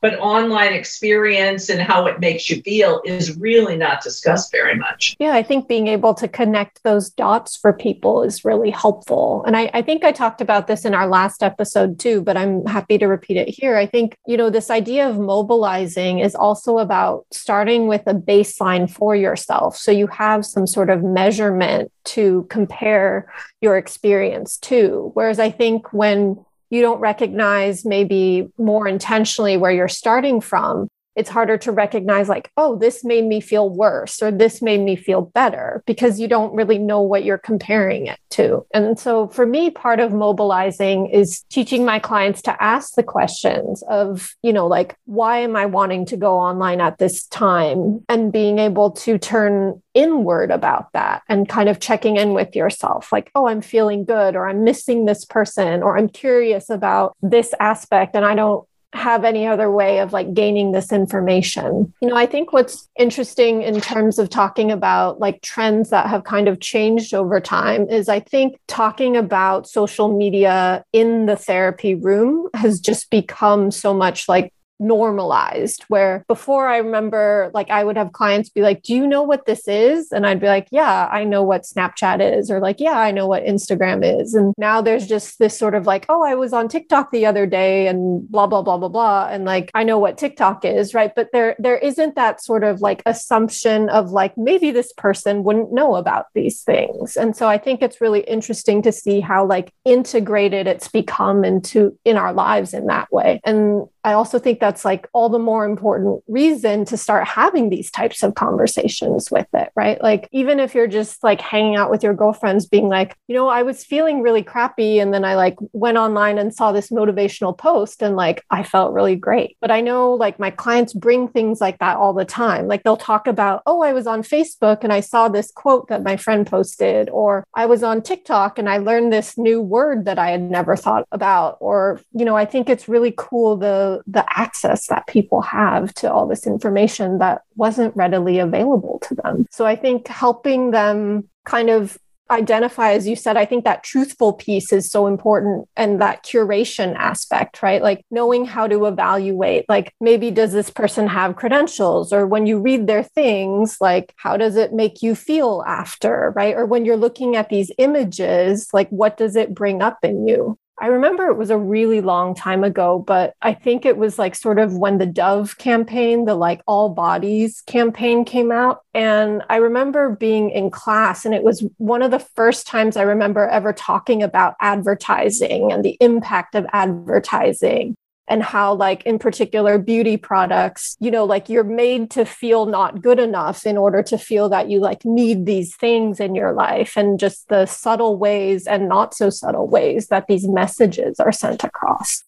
but 0.00 0.18
online 0.20 0.72
experience 0.72 1.68
and 1.68 1.80
how 1.80 2.06
it 2.06 2.20
makes 2.20 2.48
you 2.48 2.62
feel 2.62 3.00
is 3.04 3.36
really 3.36 3.76
not 3.76 4.02
discussed 4.02 4.52
very 4.52 4.76
much. 4.76 5.16
Yeah, 5.18 5.32
I 5.32 5.42
think 5.42 5.68
being 5.68 5.88
able 5.88 6.14
to 6.14 6.28
connect 6.28 6.82
those 6.82 7.10
dots 7.10 7.56
for 7.56 7.72
people 7.72 8.22
is 8.22 8.44
really 8.44 8.70
helpful. 8.70 9.42
And 9.46 9.56
I, 9.56 9.70
I, 9.74 9.82
think 9.82 10.04
I 10.04 10.12
talked 10.12 10.40
about 10.40 10.66
this 10.66 10.84
in 10.84 10.94
our 10.94 11.08
last 11.08 11.42
episode 11.42 11.98
too, 11.98 12.22
but 12.22 12.36
I'm 12.36 12.64
happy 12.66 12.98
to 12.98 13.06
repeat 13.06 13.36
it 13.36 13.48
here. 13.48 13.76
I 13.76 13.86
think, 13.86 14.16
you 14.26 14.36
know, 14.36 14.50
this 14.50 14.70
idea 14.70 15.08
of 15.08 15.18
mobilizing 15.18 16.20
is 16.20 16.34
also 16.34 16.78
about 16.78 17.26
starting 17.32 17.86
with 17.86 18.02
a 18.06 18.14
baseline 18.14 18.90
for 18.90 19.16
yourself. 19.16 19.76
So 19.76 19.90
you 19.90 20.06
have 20.08 20.46
some 20.46 20.66
sort 20.66 20.90
of 20.90 21.02
measurement 21.02 21.90
to 22.04 22.46
compare 22.48 23.32
your 23.60 23.76
experience 23.76 24.56
to. 24.58 25.10
Whereas 25.14 25.38
I 25.38 25.50
think 25.50 25.92
when 25.92 26.44
you 26.70 26.82
don't 26.82 27.00
recognize 27.00 27.84
maybe 27.84 28.48
more 28.58 28.86
intentionally 28.86 29.56
where 29.56 29.70
you're 29.70 29.88
starting 29.88 30.40
from 30.40 30.88
it's 31.18 31.28
harder 31.28 31.58
to 31.58 31.72
recognize 31.72 32.28
like 32.28 32.50
oh 32.56 32.76
this 32.76 33.04
made 33.04 33.24
me 33.24 33.40
feel 33.40 33.68
worse 33.68 34.22
or 34.22 34.30
this 34.30 34.62
made 34.62 34.80
me 34.80 34.94
feel 34.94 35.20
better 35.20 35.82
because 35.84 36.20
you 36.20 36.28
don't 36.28 36.54
really 36.54 36.78
know 36.78 37.02
what 37.02 37.24
you're 37.24 37.36
comparing 37.36 38.06
it 38.06 38.20
to. 38.30 38.64
And 38.72 38.98
so 38.98 39.28
for 39.28 39.44
me 39.44 39.70
part 39.70 39.98
of 39.98 40.12
mobilizing 40.12 41.06
is 41.06 41.42
teaching 41.50 41.84
my 41.84 41.98
clients 41.98 42.40
to 42.42 42.62
ask 42.62 42.94
the 42.94 43.02
questions 43.02 43.82
of 43.88 44.34
you 44.42 44.52
know 44.52 44.66
like 44.66 44.96
why 45.06 45.38
am 45.38 45.56
i 45.56 45.66
wanting 45.66 46.06
to 46.06 46.16
go 46.16 46.38
online 46.38 46.80
at 46.80 46.98
this 46.98 47.26
time? 47.26 48.04
And 48.08 48.32
being 48.32 48.58
able 48.60 48.92
to 48.92 49.18
turn 49.18 49.82
inward 49.98 50.52
about 50.52 50.92
that 50.92 51.22
and 51.28 51.48
kind 51.48 51.68
of 51.68 51.80
checking 51.80 52.16
in 52.16 52.32
with 52.32 52.54
yourself 52.54 53.10
like 53.10 53.32
oh 53.34 53.48
i'm 53.48 53.60
feeling 53.60 54.04
good 54.04 54.36
or 54.36 54.48
i'm 54.48 54.62
missing 54.62 55.06
this 55.06 55.24
person 55.24 55.82
or 55.82 55.98
i'm 55.98 56.08
curious 56.08 56.70
about 56.70 57.16
this 57.20 57.52
aspect 57.58 58.14
and 58.14 58.24
i 58.24 58.32
don't 58.32 58.67
have 58.94 59.24
any 59.24 59.46
other 59.46 59.70
way 59.70 59.98
of 59.98 60.12
like 60.12 60.32
gaining 60.32 60.72
this 60.72 60.92
information. 60.92 61.92
You 62.00 62.08
know, 62.08 62.16
I 62.16 62.26
think 62.26 62.52
what's 62.52 62.88
interesting 62.98 63.62
in 63.62 63.80
terms 63.80 64.18
of 64.18 64.30
talking 64.30 64.70
about 64.70 65.20
like 65.20 65.42
trends 65.42 65.90
that 65.90 66.06
have 66.06 66.24
kind 66.24 66.48
of 66.48 66.60
changed 66.60 67.12
over 67.12 67.38
time 67.40 67.88
is 67.90 68.08
I 68.08 68.20
think 68.20 68.58
talking 68.66 69.16
about 69.16 69.68
social 69.68 70.16
media 70.16 70.84
in 70.92 71.26
the 71.26 71.36
therapy 71.36 71.94
room 71.94 72.48
has 72.54 72.80
just 72.80 73.10
become 73.10 73.70
so 73.70 73.92
much 73.92 74.28
like 74.28 74.52
normalized 74.78 75.84
where 75.88 76.24
before 76.28 76.68
i 76.68 76.76
remember 76.78 77.50
like 77.54 77.70
i 77.70 77.82
would 77.82 77.96
have 77.96 78.12
clients 78.12 78.48
be 78.48 78.62
like 78.62 78.82
do 78.82 78.94
you 78.94 79.06
know 79.06 79.22
what 79.22 79.46
this 79.46 79.66
is? 79.66 80.12
And 80.12 80.26
i'd 80.26 80.40
be 80.40 80.46
like 80.46 80.68
yeah 80.70 81.08
i 81.10 81.24
know 81.24 81.42
what 81.42 81.62
snapchat 81.62 82.20
is 82.38 82.50
or 82.50 82.60
like 82.60 82.80
yeah 82.80 82.98
i 82.98 83.10
know 83.10 83.26
what 83.26 83.44
instagram 83.44 84.02
is. 84.20 84.34
And 84.34 84.54
now 84.56 84.80
there's 84.80 85.06
just 85.06 85.38
this 85.38 85.56
sort 85.56 85.74
of 85.74 85.86
like 85.86 86.06
oh 86.08 86.22
i 86.22 86.34
was 86.34 86.52
on 86.52 86.68
tiktok 86.68 87.10
the 87.10 87.26
other 87.26 87.46
day 87.46 87.86
and 87.86 88.28
blah 88.30 88.46
blah 88.46 88.62
blah 88.62 88.78
blah 88.78 88.88
blah. 88.88 89.28
And 89.28 89.44
like 89.44 89.70
i 89.74 89.82
know 89.84 89.98
what 89.98 90.18
tiktok 90.18 90.64
is 90.64 90.94
right? 90.94 91.12
But 91.14 91.30
there 91.32 91.56
there 91.58 91.78
isn't 91.78 92.14
that 92.14 92.42
sort 92.42 92.64
of 92.64 92.80
like 92.80 93.02
assumption 93.06 93.88
of 93.88 94.10
like 94.10 94.36
maybe 94.36 94.70
this 94.70 94.92
person 94.92 95.44
wouldn't 95.44 95.72
know 95.72 95.96
about 95.96 96.26
these 96.34 96.62
things. 96.62 97.16
And 97.16 97.36
so 97.36 97.48
i 97.48 97.58
think 97.58 97.82
it's 97.82 98.00
really 98.00 98.20
interesting 98.20 98.82
to 98.82 98.92
see 98.92 99.20
how 99.20 99.44
like 99.44 99.72
integrated 99.84 100.66
it's 100.66 100.88
become 100.88 101.44
into 101.44 101.98
in 102.04 102.16
our 102.16 102.32
lives 102.32 102.74
in 102.74 102.86
that 102.86 103.10
way. 103.12 103.40
And 103.44 103.88
I 104.04 104.12
also 104.12 104.38
think 104.38 104.60
that's 104.60 104.84
like 104.84 105.08
all 105.12 105.28
the 105.28 105.38
more 105.38 105.64
important 105.64 106.22
reason 106.28 106.84
to 106.86 106.96
start 106.96 107.26
having 107.26 107.68
these 107.68 107.90
types 107.90 108.22
of 108.22 108.34
conversations 108.34 109.30
with 109.30 109.46
it, 109.54 109.70
right? 109.74 110.02
Like, 110.02 110.28
even 110.32 110.60
if 110.60 110.74
you're 110.74 110.86
just 110.86 111.22
like 111.22 111.40
hanging 111.40 111.76
out 111.76 111.90
with 111.90 112.02
your 112.02 112.14
girlfriends, 112.14 112.66
being 112.66 112.88
like, 112.88 113.16
you 113.26 113.34
know, 113.34 113.48
I 113.48 113.62
was 113.62 113.84
feeling 113.84 114.22
really 114.22 114.42
crappy. 114.42 114.98
And 114.98 115.12
then 115.12 115.24
I 115.24 115.34
like 115.34 115.56
went 115.72 115.98
online 115.98 116.38
and 116.38 116.54
saw 116.54 116.72
this 116.72 116.90
motivational 116.90 117.56
post 117.56 118.02
and 118.02 118.16
like 118.16 118.44
I 118.50 118.62
felt 118.62 118.92
really 118.92 119.16
great. 119.16 119.56
But 119.60 119.70
I 119.70 119.80
know 119.80 120.14
like 120.14 120.38
my 120.38 120.50
clients 120.50 120.92
bring 120.92 121.28
things 121.28 121.60
like 121.60 121.78
that 121.78 121.96
all 121.96 122.12
the 122.12 122.24
time. 122.24 122.68
Like, 122.68 122.82
they'll 122.82 122.96
talk 122.96 123.26
about, 123.26 123.62
oh, 123.66 123.82
I 123.82 123.92
was 123.92 124.06
on 124.06 124.22
Facebook 124.22 124.84
and 124.84 124.92
I 124.92 125.00
saw 125.00 125.28
this 125.28 125.50
quote 125.50 125.88
that 125.88 126.02
my 126.02 126.16
friend 126.16 126.46
posted, 126.46 127.08
or 127.10 127.46
I 127.54 127.66
was 127.66 127.82
on 127.82 128.02
TikTok 128.02 128.58
and 128.58 128.68
I 128.68 128.78
learned 128.78 129.12
this 129.12 129.36
new 129.36 129.60
word 129.60 130.04
that 130.04 130.18
I 130.18 130.30
had 130.30 130.42
never 130.42 130.76
thought 130.76 131.06
about. 131.12 131.58
Or, 131.60 132.00
you 132.12 132.24
know, 132.24 132.36
I 132.36 132.44
think 132.44 132.68
it's 132.68 132.88
really 132.88 133.14
cool 133.16 133.56
the 133.56 133.97
the 134.06 134.24
access 134.38 134.86
that 134.88 135.06
people 135.06 135.40
have 135.42 135.92
to 135.94 136.12
all 136.12 136.26
this 136.26 136.46
information 136.46 137.18
that 137.18 137.42
wasn't 137.56 137.96
readily 137.96 138.38
available 138.38 138.98
to 139.00 139.14
them. 139.14 139.46
So 139.50 139.66
I 139.66 139.76
think 139.76 140.08
helping 140.08 140.70
them 140.70 141.28
kind 141.44 141.70
of 141.70 141.98
identify 142.30 142.92
as 142.92 143.08
you 143.08 143.16
said 143.16 143.36
i 143.36 143.44
think 143.44 143.64
that 143.64 143.82
truthful 143.82 144.32
piece 144.34 144.72
is 144.72 144.90
so 144.90 145.06
important 145.06 145.66
and 145.76 146.00
that 146.00 146.24
curation 146.24 146.94
aspect 146.96 147.62
right? 147.62 147.82
Like 147.82 148.04
knowing 148.10 148.44
how 148.44 148.66
to 148.66 148.86
evaluate 148.86 149.64
like 149.68 149.94
maybe 150.00 150.30
does 150.30 150.52
this 150.52 150.70
person 150.70 151.06
have 151.08 151.36
credentials? 151.36 152.12
Or 152.12 152.26
when 152.26 152.46
you 152.46 152.60
read 152.60 152.86
their 152.86 153.02
things 153.02 153.78
like 153.80 154.12
how 154.16 154.36
does 154.36 154.56
it 154.56 154.72
make 154.72 155.02
you 155.02 155.14
feel 155.14 155.64
after 155.66 156.32
right? 156.36 156.54
Or 156.54 156.66
when 156.66 156.84
you're 156.84 156.96
looking 156.96 157.36
at 157.36 157.48
these 157.48 157.72
images 157.78 158.68
like 158.72 158.88
what 158.90 159.16
does 159.16 159.36
it 159.36 159.54
bring 159.54 159.82
up 159.82 159.98
in 160.02 160.26
you 160.26 160.58
I 160.80 160.86
remember 160.86 161.26
it 161.26 161.36
was 161.36 161.50
a 161.50 161.58
really 161.58 162.00
long 162.00 162.34
time 162.34 162.62
ago, 162.62 163.00
but 163.04 163.34
I 163.42 163.52
think 163.52 163.84
it 163.84 163.96
was 163.96 164.18
like 164.18 164.36
sort 164.36 164.60
of 164.60 164.76
when 164.76 164.98
the 164.98 165.06
Dove 165.06 165.58
campaign, 165.58 166.24
the 166.24 166.36
like 166.36 166.62
all 166.66 166.90
bodies 166.90 167.62
campaign 167.66 168.24
came 168.24 168.52
out. 168.52 168.82
And 168.94 169.42
I 169.50 169.56
remember 169.56 170.10
being 170.10 170.50
in 170.50 170.70
class, 170.70 171.24
and 171.24 171.34
it 171.34 171.42
was 171.42 171.64
one 171.78 172.02
of 172.02 172.12
the 172.12 172.20
first 172.20 172.68
times 172.68 172.96
I 172.96 173.02
remember 173.02 173.48
ever 173.48 173.72
talking 173.72 174.22
about 174.22 174.54
advertising 174.60 175.72
and 175.72 175.84
the 175.84 175.96
impact 176.00 176.54
of 176.54 176.64
advertising 176.72 177.96
and 178.28 178.42
how 178.42 178.74
like 178.74 179.02
in 179.04 179.18
particular 179.18 179.78
beauty 179.78 180.16
products 180.16 180.96
you 181.00 181.10
know 181.10 181.24
like 181.24 181.48
you're 181.48 181.64
made 181.64 182.10
to 182.10 182.24
feel 182.24 182.66
not 182.66 183.02
good 183.02 183.18
enough 183.18 183.66
in 183.66 183.76
order 183.76 184.02
to 184.02 184.18
feel 184.18 184.48
that 184.48 184.68
you 184.70 184.78
like 184.78 185.04
need 185.04 185.46
these 185.46 185.74
things 185.76 186.20
in 186.20 186.34
your 186.34 186.52
life 186.52 186.96
and 186.96 187.18
just 187.18 187.48
the 187.48 187.66
subtle 187.66 188.16
ways 188.16 188.66
and 188.66 188.88
not 188.88 189.14
so 189.14 189.30
subtle 189.30 189.68
ways 189.68 190.08
that 190.08 190.26
these 190.28 190.46
messages 190.46 191.18
are 191.18 191.32
sent 191.32 191.64
across 191.64 192.24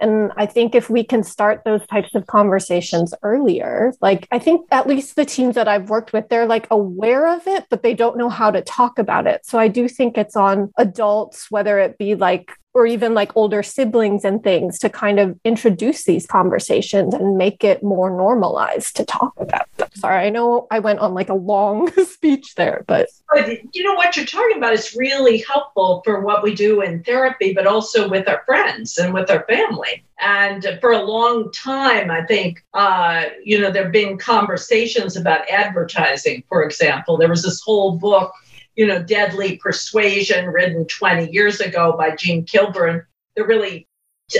and 0.00 0.32
I 0.36 0.46
think 0.46 0.74
if 0.74 0.90
we 0.90 1.04
can 1.04 1.22
start 1.22 1.62
those 1.64 1.86
types 1.86 2.14
of 2.14 2.26
conversations 2.26 3.14
earlier, 3.22 3.92
like 4.00 4.26
I 4.32 4.38
think 4.38 4.66
at 4.70 4.86
least 4.86 5.14
the 5.16 5.24
teams 5.24 5.54
that 5.54 5.68
I've 5.68 5.88
worked 5.88 6.12
with, 6.12 6.28
they're 6.28 6.46
like 6.46 6.66
aware 6.70 7.28
of 7.28 7.46
it, 7.46 7.64
but 7.70 7.82
they 7.82 7.94
don't 7.94 8.18
know 8.18 8.28
how 8.28 8.50
to 8.50 8.60
talk 8.60 8.98
about 8.98 9.26
it. 9.26 9.46
So 9.46 9.58
I 9.58 9.68
do 9.68 9.88
think 9.88 10.18
it's 10.18 10.36
on 10.36 10.72
adults, 10.76 11.50
whether 11.50 11.78
it 11.78 11.96
be 11.96 12.16
like 12.16 12.52
or 12.74 12.86
even 12.86 13.14
like 13.14 13.36
older 13.36 13.62
siblings 13.62 14.24
and 14.24 14.42
things 14.42 14.80
to 14.80 14.90
kind 14.90 15.20
of 15.20 15.38
introduce 15.44 16.04
these 16.04 16.26
conversations 16.26 17.14
and 17.14 17.38
make 17.38 17.62
it 17.62 17.84
more 17.84 18.10
normalized 18.10 18.96
to 18.96 19.04
talk 19.04 19.32
about 19.38 19.68
them. 19.76 19.88
Sorry, 19.94 20.26
I 20.26 20.30
know 20.30 20.66
I 20.72 20.80
went 20.80 20.98
on 20.98 21.14
like 21.14 21.28
a 21.28 21.34
long 21.34 21.90
speech 22.04 22.56
there, 22.56 22.84
but. 22.88 23.08
But 23.32 23.48
you 23.72 23.84
know 23.84 23.94
what 23.94 24.16
you're 24.16 24.26
talking 24.26 24.56
about 24.56 24.72
is 24.72 24.96
really 24.96 25.38
helpful 25.48 26.02
for 26.04 26.20
what 26.20 26.42
we 26.42 26.52
do 26.52 26.82
in 26.82 27.04
therapy, 27.04 27.52
but 27.52 27.68
also 27.68 28.08
with 28.08 28.28
our 28.28 28.42
friends 28.44 28.98
and 28.98 29.14
with 29.14 29.30
our 29.30 29.44
family. 29.48 30.04
And 30.20 30.78
for 30.80 30.92
a 30.92 31.02
long 31.02 31.52
time, 31.52 32.10
I 32.10 32.24
think, 32.26 32.64
uh, 32.74 33.24
you 33.42 33.60
know, 33.60 33.70
there 33.70 33.84
have 33.84 33.92
been 33.92 34.18
conversations 34.18 35.16
about 35.16 35.48
advertising, 35.50 36.42
for 36.48 36.64
example. 36.64 37.16
There 37.16 37.28
was 37.28 37.42
this 37.42 37.60
whole 37.60 37.98
book 37.98 38.32
you 38.76 38.86
know, 38.86 39.02
Deadly 39.02 39.56
Persuasion, 39.58 40.46
written 40.46 40.86
20 40.86 41.30
years 41.30 41.60
ago 41.60 41.94
by 41.96 42.16
Jean 42.16 42.44
Kilbourne, 42.44 43.04
that 43.36 43.46
really 43.46 43.86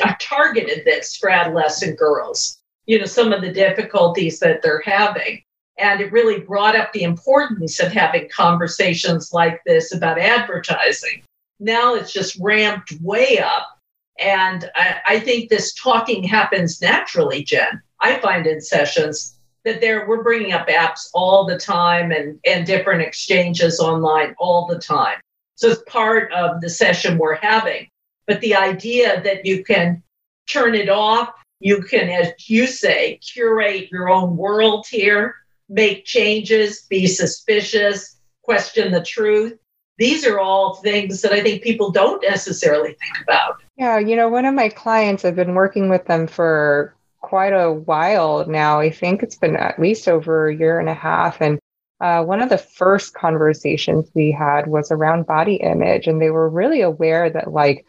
uh, 0.02 0.14
targeted 0.18 0.84
this 0.84 1.16
for 1.16 1.30
adolescent 1.30 1.98
girls, 1.98 2.58
you 2.86 2.98
know, 2.98 3.04
some 3.04 3.32
of 3.32 3.42
the 3.42 3.52
difficulties 3.52 4.40
that 4.40 4.62
they're 4.62 4.82
having. 4.84 5.42
And 5.78 6.00
it 6.00 6.12
really 6.12 6.40
brought 6.40 6.76
up 6.76 6.92
the 6.92 7.02
importance 7.02 7.80
of 7.80 7.92
having 7.92 8.28
conversations 8.28 9.32
like 9.32 9.60
this 9.66 9.92
about 9.92 10.18
advertising. 10.18 11.22
Now 11.58 11.94
it's 11.94 12.12
just 12.12 12.38
ramped 12.40 12.92
way 13.00 13.38
up. 13.38 13.78
And 14.20 14.70
I, 14.76 15.00
I 15.06 15.20
think 15.20 15.48
this 15.48 15.74
talking 15.74 16.22
happens 16.22 16.80
naturally, 16.80 17.42
Jen. 17.42 17.82
I 18.00 18.20
find 18.20 18.46
in 18.46 18.60
sessions 18.60 19.36
that 19.64 19.80
there 19.80 20.06
we're 20.06 20.22
bringing 20.22 20.52
up 20.52 20.68
apps 20.68 21.08
all 21.14 21.46
the 21.46 21.58
time 21.58 22.12
and 22.12 22.38
and 22.46 22.66
different 22.66 23.02
exchanges 23.02 23.80
online 23.80 24.34
all 24.38 24.66
the 24.66 24.78
time. 24.78 25.18
So 25.56 25.68
it's 25.68 25.82
part 25.86 26.32
of 26.32 26.60
the 26.60 26.70
session 26.70 27.18
we're 27.18 27.36
having. 27.36 27.88
But 28.26 28.40
the 28.40 28.54
idea 28.54 29.22
that 29.22 29.44
you 29.44 29.64
can 29.64 30.02
turn 30.46 30.74
it 30.74 30.88
off 30.88 31.30
you 31.60 31.80
can 31.82 32.08
as 32.10 32.32
you 32.46 32.66
say 32.66 33.18
curate 33.18 33.90
your 33.90 34.10
own 34.10 34.36
world 34.36 34.86
here 34.88 35.34
make 35.68 36.04
changes 36.04 36.82
be 36.82 37.06
suspicious 37.06 38.16
question 38.42 38.92
the 38.92 39.02
truth. 39.02 39.58
These 39.96 40.26
are 40.26 40.40
all 40.40 40.74
things 40.74 41.22
that 41.22 41.32
i 41.32 41.40
think 41.42 41.62
people 41.62 41.90
don't 41.90 42.22
necessarily 42.22 42.88
think 42.90 43.22
about. 43.22 43.62
Yeah 43.76 43.98
you 43.98 44.14
know 44.16 44.28
one 44.28 44.44
of 44.44 44.54
my 44.54 44.68
clients 44.68 45.24
i've 45.24 45.36
been 45.36 45.54
working 45.54 45.88
with 45.88 46.04
them 46.06 46.26
for 46.26 46.94
quite 47.24 47.54
a 47.54 47.72
while 47.72 48.46
now. 48.46 48.80
I 48.80 48.90
think 48.90 49.22
it's 49.22 49.36
been 49.36 49.56
at 49.56 49.78
least 49.78 50.08
over 50.08 50.46
a 50.46 50.54
year 50.54 50.78
and 50.78 50.90
a 50.90 50.94
half. 50.94 51.40
And 51.40 51.58
uh, 52.00 52.22
one 52.22 52.42
of 52.42 52.50
the 52.50 52.58
first 52.58 53.14
conversations 53.14 54.10
we 54.14 54.30
had 54.30 54.66
was 54.66 54.92
around 54.92 55.26
body 55.26 55.56
image. 55.56 56.06
And 56.06 56.20
they 56.20 56.30
were 56.30 56.50
really 56.50 56.82
aware 56.82 57.30
that, 57.30 57.50
like, 57.50 57.86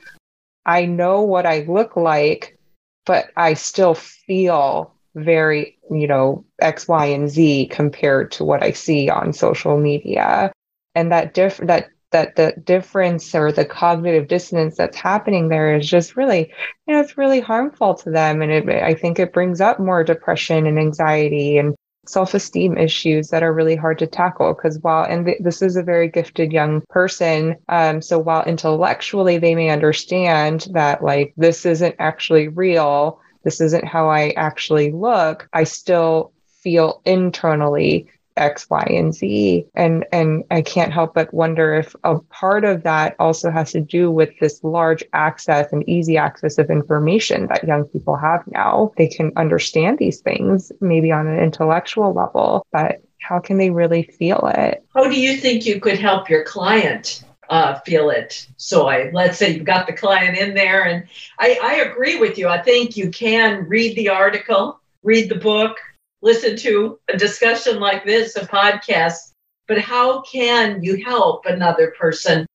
I 0.65 0.85
know 0.85 1.21
what 1.21 1.45
I 1.45 1.65
look 1.67 1.97
like, 1.97 2.57
but 3.05 3.25
I 3.35 3.55
still 3.55 3.93
feel 3.93 4.95
very, 5.15 5.77
you 5.91 6.07
know, 6.07 6.45
X, 6.59 6.87
Y, 6.87 7.05
and 7.05 7.29
Z 7.29 7.67
compared 7.71 8.31
to 8.31 8.45
what 8.45 8.63
I 8.63 8.71
see 8.71 9.09
on 9.09 9.33
social 9.33 9.77
media. 9.77 10.51
And 10.95 11.11
that 11.11 11.33
diff 11.33 11.57
that 11.57 11.89
that 12.15 12.37
the 12.37 12.53
difference 12.63 13.35
or 13.35 13.51
the 13.51 13.65
cognitive 13.65 14.29
dissonance 14.29 14.77
that's 14.77 14.95
happening 14.95 15.49
there 15.49 15.75
is 15.75 15.85
just 15.89 16.15
really 16.15 16.49
you 16.87 16.93
know 16.93 17.01
it's 17.01 17.17
really 17.17 17.41
harmful 17.41 17.93
to 17.93 18.09
them. 18.09 18.41
And 18.41 18.51
it, 18.53 18.69
i 18.69 18.93
think 18.93 19.19
it 19.19 19.33
brings 19.33 19.59
up 19.59 19.81
more 19.81 20.01
depression 20.01 20.65
and 20.65 20.79
anxiety 20.79 21.57
and 21.57 21.75
self-esteem 22.07 22.77
issues 22.77 23.29
that 23.31 23.43
are 23.43 23.53
really 23.53 23.75
hard 23.75 23.99
to 23.99 24.07
tackle. 24.07 24.53
Because 24.53 24.79
while 24.79 25.03
and 25.03 25.25
th- 25.25 25.39
this 25.41 25.61
is 25.61 25.75
a 25.75 25.83
very 25.83 26.07
gifted 26.07 26.53
young 26.53 26.83
person 26.87 27.57
um, 27.67 28.01
so 28.01 28.17
while 28.17 28.45
intellectually 28.45 29.37
they 29.37 29.53
may 29.53 29.69
understand 29.69 30.67
that 30.71 31.03
like 31.03 31.33
this 31.35 31.65
isn't 31.65 31.95
actually 31.99 32.47
real 32.47 33.19
this 33.43 33.59
isn't 33.59 33.83
how 33.83 34.07
i 34.07 34.29
actually 34.37 34.89
look 34.93 35.49
i 35.51 35.65
still 35.65 36.31
feel 36.63 37.01
internally 37.05 38.07
X, 38.37 38.69
Y, 38.69 38.85
and 38.89 39.13
Z. 39.13 39.65
And 39.75 40.05
and 40.11 40.43
I 40.51 40.61
can't 40.61 40.93
help 40.93 41.13
but 41.13 41.33
wonder 41.33 41.73
if 41.73 41.95
a 42.03 42.19
part 42.19 42.65
of 42.65 42.83
that 42.83 43.15
also 43.19 43.51
has 43.51 43.71
to 43.71 43.81
do 43.81 44.11
with 44.11 44.37
this 44.39 44.63
large 44.63 45.03
access 45.13 45.71
and 45.71 45.87
easy 45.87 46.17
access 46.17 46.57
of 46.57 46.69
information 46.69 47.47
that 47.47 47.63
young 47.63 47.85
people 47.85 48.15
have 48.15 48.43
now. 48.47 48.91
They 48.97 49.07
can 49.07 49.31
understand 49.35 49.97
these 49.97 50.21
things 50.21 50.71
maybe 50.81 51.11
on 51.11 51.27
an 51.27 51.39
intellectual 51.39 52.13
level, 52.13 52.65
but 52.71 53.01
how 53.21 53.39
can 53.39 53.57
they 53.57 53.71
really 53.71 54.03
feel 54.03 54.51
it? 54.53 54.85
How 54.93 55.09
do 55.09 55.19
you 55.19 55.37
think 55.37 55.65
you 55.65 55.79
could 55.79 55.99
help 55.99 56.29
your 56.29 56.43
client 56.43 57.23
uh, 57.49 57.79
feel 57.81 58.09
it 58.09 58.47
soy. 58.57 59.09
Let's 59.13 59.37
say 59.37 59.53
you've 59.53 59.65
got 59.65 59.87
the 59.87 59.93
client 59.93 60.37
in 60.37 60.53
there, 60.53 60.83
and 60.83 61.05
I, 61.39 61.59
I 61.61 61.75
agree 61.75 62.19
with 62.19 62.37
you. 62.37 62.47
I 62.47 62.61
think 62.61 62.97
you 62.97 63.09
can 63.11 63.67
read 63.67 63.95
the 63.95 64.09
article, 64.09 64.79
read 65.03 65.29
the 65.29 65.35
book, 65.35 65.77
listen 66.25 66.57
to 66.57 66.99
a 67.07 67.15
discussion 67.15 67.79
like 67.79 68.03
this, 68.03 68.35
a 68.35 68.47
podcast, 68.47 69.33
but 69.67 69.77
how 69.77 70.21
can 70.23 70.81
you 70.81 71.05
help 71.05 71.45
another 71.45 71.93
person 71.97 72.47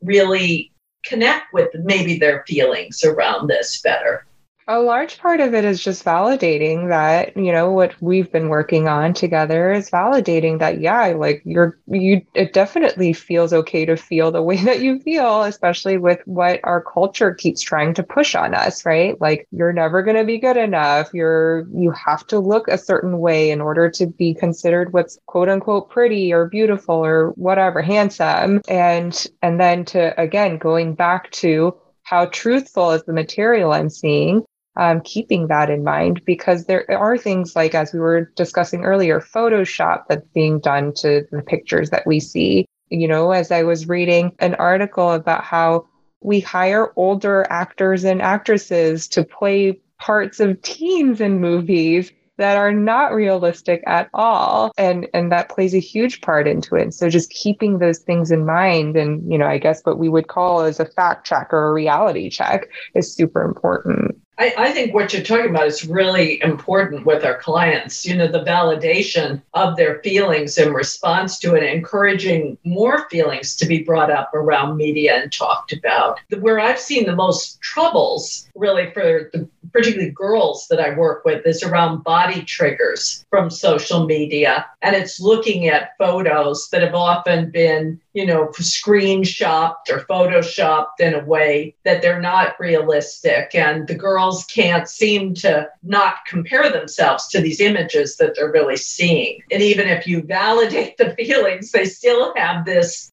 really 0.00 0.70
connect 1.04 1.52
with 1.52 1.68
maybe 1.74 2.18
their 2.18 2.44
feelings 2.46 3.02
around 3.02 3.48
this 3.48 3.82
better? 3.82 4.24
A 4.68 4.80
large 4.80 5.18
part 5.18 5.38
of 5.38 5.54
it 5.54 5.64
is 5.64 5.80
just 5.80 6.04
validating 6.04 6.88
that, 6.88 7.36
you 7.36 7.52
know, 7.52 7.70
what 7.70 7.94
we've 8.02 8.32
been 8.32 8.48
working 8.48 8.88
on 8.88 9.14
together 9.14 9.70
is 9.70 9.88
validating 9.88 10.58
that, 10.58 10.80
yeah, 10.80 11.06
like 11.16 11.40
you're, 11.44 11.78
you, 11.86 12.22
it 12.34 12.52
definitely 12.52 13.12
feels 13.12 13.52
okay 13.52 13.84
to 13.84 13.96
feel 13.96 14.32
the 14.32 14.42
way 14.42 14.56
that 14.64 14.80
you 14.80 14.98
feel, 14.98 15.42
especially 15.42 15.98
with 15.98 16.18
what 16.24 16.58
our 16.64 16.82
culture 16.82 17.32
keeps 17.32 17.60
trying 17.60 17.94
to 17.94 18.02
push 18.02 18.34
on 18.34 18.54
us, 18.54 18.84
right? 18.84 19.20
Like 19.20 19.46
you're 19.52 19.72
never 19.72 20.02
going 20.02 20.16
to 20.16 20.24
be 20.24 20.38
good 20.38 20.56
enough. 20.56 21.10
You're, 21.14 21.68
you 21.72 21.92
have 21.92 22.26
to 22.26 22.40
look 22.40 22.66
a 22.66 22.76
certain 22.76 23.20
way 23.20 23.52
in 23.52 23.60
order 23.60 23.88
to 23.90 24.06
be 24.08 24.34
considered 24.34 24.92
what's 24.92 25.16
quote 25.26 25.48
unquote 25.48 25.90
pretty 25.90 26.32
or 26.32 26.48
beautiful 26.48 26.96
or 26.96 27.28
whatever, 27.36 27.82
handsome. 27.82 28.62
And, 28.66 29.26
and 29.42 29.60
then 29.60 29.84
to, 29.86 30.20
again, 30.20 30.58
going 30.58 30.96
back 30.96 31.30
to, 31.32 31.76
how 32.02 32.26
truthful 32.26 32.92
is 32.92 33.02
the 33.02 33.12
material 33.12 33.72
I'm 33.72 33.90
seeing 33.90 34.44
um, 34.76 35.00
keeping 35.02 35.48
that 35.48 35.70
in 35.70 35.84
mind 35.84 36.24
because 36.24 36.66
there 36.66 36.90
are 36.90 37.16
things 37.16 37.56
like, 37.56 37.74
as 37.74 37.92
we 37.92 38.00
were 38.00 38.32
discussing 38.36 38.84
earlier, 38.84 39.20
Photoshop 39.20 40.04
that's 40.08 40.28
being 40.34 40.60
done 40.60 40.92
to 40.94 41.26
the 41.30 41.42
pictures 41.42 41.90
that 41.90 42.06
we 42.06 42.20
see. 42.20 42.66
You 42.88 43.08
know, 43.08 43.32
as 43.32 43.50
I 43.50 43.62
was 43.62 43.88
reading 43.88 44.32
an 44.38 44.54
article 44.54 45.12
about 45.12 45.42
how 45.42 45.86
we 46.20 46.40
hire 46.40 46.92
older 46.96 47.46
actors 47.50 48.04
and 48.04 48.22
actresses 48.22 49.08
to 49.08 49.24
play 49.24 49.80
parts 49.98 50.40
of 50.40 50.60
teens 50.62 51.20
in 51.20 51.40
movies 51.40 52.12
that 52.38 52.56
are 52.56 52.72
not 52.72 53.14
realistic 53.14 53.82
at 53.86 54.10
all 54.12 54.72
and 54.76 55.06
and 55.14 55.32
that 55.32 55.48
plays 55.48 55.74
a 55.74 55.80
huge 55.80 56.20
part 56.20 56.46
into 56.46 56.76
it 56.76 56.92
so 56.92 57.08
just 57.08 57.30
keeping 57.30 57.78
those 57.78 58.00
things 58.00 58.30
in 58.30 58.44
mind 58.44 58.94
and 58.94 59.30
you 59.30 59.38
know 59.38 59.46
i 59.46 59.56
guess 59.56 59.80
what 59.84 59.98
we 59.98 60.08
would 60.08 60.28
call 60.28 60.60
as 60.60 60.78
a 60.78 60.84
fact 60.84 61.26
check 61.26 61.48
or 61.52 61.68
a 61.68 61.72
reality 61.72 62.28
check 62.28 62.68
is 62.94 63.14
super 63.14 63.42
important 63.42 64.14
I, 64.38 64.54
I, 64.58 64.72
think 64.72 64.92
what 64.92 65.12
you're 65.12 65.22
talking 65.22 65.48
about 65.48 65.66
is 65.66 65.86
really 65.86 66.42
important 66.42 67.06
with 67.06 67.24
our 67.24 67.38
clients. 67.38 68.04
You 68.04 68.16
know, 68.16 68.28
the 68.28 68.44
validation 68.44 69.40
of 69.54 69.76
their 69.76 70.00
feelings 70.02 70.58
in 70.58 70.74
response 70.74 71.38
to 71.38 71.54
it, 71.54 71.62
encouraging 71.62 72.58
more 72.64 73.08
feelings 73.08 73.56
to 73.56 73.66
be 73.66 73.82
brought 73.82 74.10
up 74.10 74.34
around 74.34 74.76
media 74.76 75.14
and 75.22 75.32
talked 75.32 75.72
about. 75.72 76.20
Where 76.38 76.60
I've 76.60 76.78
seen 76.78 77.06
the 77.06 77.16
most 77.16 77.60
troubles, 77.62 78.46
really, 78.54 78.90
for 78.92 79.30
the 79.32 79.48
particularly 79.72 80.10
girls 80.10 80.66
that 80.68 80.80
I 80.80 80.96
work 80.96 81.24
with, 81.24 81.46
is 81.46 81.62
around 81.62 82.04
body 82.04 82.42
triggers 82.42 83.24
from 83.30 83.48
social 83.48 84.04
media. 84.04 84.66
And 84.82 84.94
it's 84.94 85.18
looking 85.18 85.68
at 85.68 85.96
photos 85.98 86.68
that 86.70 86.82
have 86.82 86.94
often 86.94 87.50
been 87.50 88.00
you 88.16 88.24
know, 88.24 88.46
screenshopped 88.46 89.90
or 89.90 90.06
photoshopped 90.06 91.00
in 91.00 91.12
a 91.12 91.24
way 91.26 91.76
that 91.84 92.00
they're 92.00 92.18
not 92.18 92.58
realistic. 92.58 93.54
And 93.54 93.86
the 93.86 93.94
girls 93.94 94.46
can't 94.46 94.88
seem 94.88 95.34
to 95.34 95.68
not 95.82 96.24
compare 96.26 96.72
themselves 96.72 97.28
to 97.28 97.42
these 97.42 97.60
images 97.60 98.16
that 98.16 98.34
they're 98.34 98.50
really 98.50 98.78
seeing. 98.78 99.42
And 99.50 99.60
even 99.60 99.86
if 99.86 100.06
you 100.06 100.22
validate 100.22 100.96
the 100.96 101.14
feelings, 101.18 101.72
they 101.72 101.84
still 101.84 102.32
have 102.36 102.64
this 102.64 103.12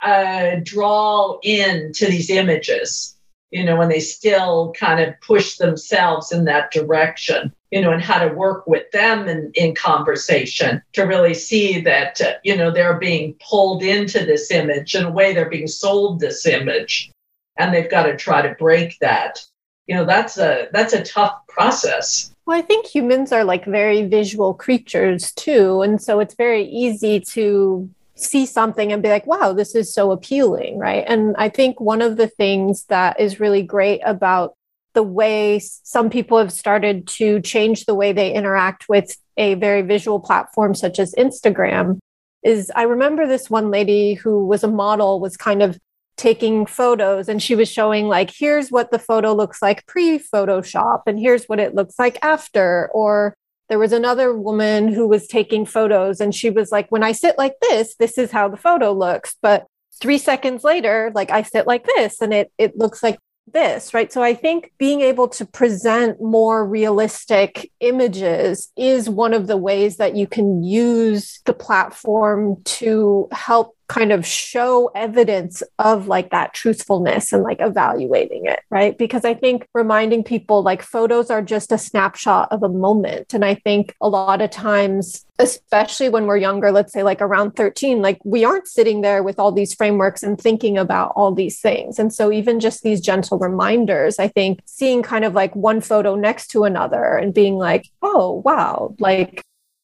uh, 0.00 0.58
draw 0.62 1.40
in 1.42 1.92
to 1.94 2.06
these 2.06 2.30
images, 2.30 3.18
you 3.50 3.64
know, 3.64 3.80
and 3.80 3.90
they 3.90 3.98
still 3.98 4.72
kind 4.78 5.00
of 5.00 5.20
push 5.22 5.56
themselves 5.56 6.30
in 6.30 6.44
that 6.44 6.70
direction 6.70 7.52
you 7.70 7.80
know, 7.80 7.92
and 7.92 8.02
how 8.02 8.18
to 8.18 8.34
work 8.34 8.66
with 8.66 8.90
them 8.90 9.28
in, 9.28 9.50
in 9.54 9.74
conversation 9.74 10.82
to 10.92 11.02
really 11.02 11.34
see 11.34 11.80
that, 11.80 12.20
uh, 12.20 12.32
you 12.42 12.56
know, 12.56 12.70
they're 12.70 12.98
being 12.98 13.34
pulled 13.48 13.82
into 13.82 14.24
this 14.24 14.50
image 14.50 14.94
in 14.94 15.04
a 15.04 15.10
way 15.10 15.32
they're 15.32 15.48
being 15.48 15.68
sold 15.68 16.20
this 16.20 16.46
image 16.46 17.10
and 17.56 17.72
they've 17.72 17.90
got 17.90 18.04
to 18.04 18.16
try 18.16 18.42
to 18.42 18.54
break 18.58 18.98
that. 19.00 19.40
You 19.86 19.96
know, 19.96 20.04
that's 20.04 20.38
a 20.38 20.68
that's 20.72 20.92
a 20.92 21.02
tough 21.02 21.46
process. 21.48 22.32
Well, 22.46 22.58
I 22.58 22.62
think 22.62 22.86
humans 22.86 23.32
are 23.32 23.44
like 23.44 23.64
very 23.64 24.02
visual 24.02 24.54
creatures 24.54 25.32
too. 25.32 25.82
And 25.82 26.00
so 26.00 26.20
it's 26.20 26.34
very 26.34 26.64
easy 26.64 27.20
to 27.20 27.88
see 28.14 28.46
something 28.46 28.92
and 28.92 29.02
be 29.02 29.08
like, 29.08 29.26
wow, 29.26 29.52
this 29.52 29.74
is 29.74 29.92
so 29.92 30.10
appealing, 30.10 30.78
right? 30.78 31.04
And 31.06 31.34
I 31.38 31.48
think 31.48 31.80
one 31.80 32.02
of 32.02 32.16
the 32.16 32.28
things 32.28 32.84
that 32.84 33.18
is 33.18 33.40
really 33.40 33.62
great 33.62 34.00
about 34.04 34.54
the 34.94 35.02
way 35.02 35.58
some 35.60 36.10
people 36.10 36.38
have 36.38 36.52
started 36.52 37.06
to 37.06 37.40
change 37.40 37.84
the 37.84 37.94
way 37.94 38.12
they 38.12 38.32
interact 38.32 38.88
with 38.88 39.16
a 39.36 39.54
very 39.54 39.82
visual 39.82 40.20
platform 40.20 40.74
such 40.74 40.98
as 40.98 41.14
Instagram 41.14 41.98
is 42.42 42.70
I 42.74 42.82
remember 42.82 43.26
this 43.26 43.50
one 43.50 43.70
lady 43.70 44.14
who 44.14 44.46
was 44.46 44.64
a 44.64 44.68
model 44.68 45.20
was 45.20 45.36
kind 45.36 45.62
of 45.62 45.78
taking 46.16 46.66
photos 46.66 47.28
and 47.28 47.42
she 47.42 47.54
was 47.54 47.70
showing 47.70 48.06
like 48.06 48.30
here's 48.30 48.68
what 48.68 48.90
the 48.90 48.98
photo 48.98 49.32
looks 49.32 49.62
like 49.62 49.86
pre 49.86 50.18
photoshop 50.18 51.00
and 51.06 51.18
here's 51.18 51.46
what 51.46 51.58
it 51.58 51.74
looks 51.74 51.98
like 51.98 52.18
after 52.22 52.90
or 52.92 53.34
there 53.70 53.78
was 53.78 53.92
another 53.92 54.36
woman 54.36 54.92
who 54.92 55.08
was 55.08 55.26
taking 55.26 55.64
photos 55.64 56.20
and 56.20 56.34
she 56.34 56.50
was 56.50 56.70
like 56.70 56.86
when 56.90 57.02
i 57.02 57.10
sit 57.10 57.38
like 57.38 57.54
this 57.62 57.94
this 57.94 58.18
is 58.18 58.30
how 58.30 58.48
the 58.48 58.56
photo 58.58 58.92
looks 58.92 59.36
but 59.40 59.66
3 59.98 60.18
seconds 60.18 60.62
later 60.62 61.10
like 61.14 61.30
i 61.30 61.40
sit 61.40 61.66
like 61.66 61.86
this 61.96 62.20
and 62.20 62.34
it 62.34 62.52
it 62.58 62.76
looks 62.76 63.02
like 63.02 63.18
this, 63.46 63.92
right? 63.94 64.12
So 64.12 64.22
I 64.22 64.34
think 64.34 64.72
being 64.78 65.00
able 65.00 65.28
to 65.28 65.44
present 65.44 66.20
more 66.20 66.66
realistic 66.66 67.70
images 67.80 68.72
is 68.76 69.08
one 69.08 69.34
of 69.34 69.46
the 69.46 69.56
ways 69.56 69.96
that 69.96 70.16
you 70.16 70.26
can 70.26 70.62
use 70.62 71.40
the 71.46 71.52
platform 71.52 72.62
to 72.64 73.28
help 73.32 73.76
kind 73.90 74.12
of 74.12 74.24
show 74.24 74.86
evidence 74.94 75.64
of 75.80 76.06
like 76.06 76.30
that 76.30 76.54
truthfulness 76.54 77.32
and 77.32 77.42
like 77.42 77.56
evaluating 77.58 78.46
it, 78.46 78.60
right? 78.70 78.96
Because 78.96 79.24
I 79.24 79.34
think 79.34 79.66
reminding 79.74 80.22
people 80.22 80.62
like 80.62 80.80
photos 80.80 81.28
are 81.28 81.42
just 81.42 81.72
a 81.72 81.76
snapshot 81.76 82.52
of 82.52 82.62
a 82.62 82.68
moment. 82.68 83.34
And 83.34 83.44
I 83.44 83.56
think 83.56 83.96
a 84.00 84.08
lot 84.08 84.42
of 84.42 84.50
times, 84.50 85.26
especially 85.40 86.08
when 86.08 86.26
we're 86.26 86.36
younger, 86.36 86.70
let's 86.70 86.92
say 86.92 87.02
like 87.02 87.20
around 87.20 87.56
13, 87.56 88.00
like 88.00 88.20
we 88.24 88.44
aren't 88.44 88.68
sitting 88.68 89.00
there 89.00 89.24
with 89.24 89.40
all 89.40 89.50
these 89.50 89.74
frameworks 89.74 90.22
and 90.22 90.40
thinking 90.40 90.78
about 90.78 91.12
all 91.16 91.34
these 91.34 91.60
things. 91.60 91.98
And 91.98 92.14
so 92.14 92.30
even 92.30 92.60
just 92.60 92.84
these 92.84 93.00
gentle 93.00 93.40
reminders, 93.40 94.20
I 94.20 94.28
think 94.28 94.60
seeing 94.66 95.02
kind 95.02 95.24
of 95.24 95.34
like 95.34 95.56
one 95.56 95.80
photo 95.80 96.14
next 96.14 96.46
to 96.52 96.62
another 96.62 97.16
and 97.16 97.34
being 97.34 97.56
like, 97.56 97.90
oh, 98.02 98.40
wow, 98.44 98.94
like 99.00 99.42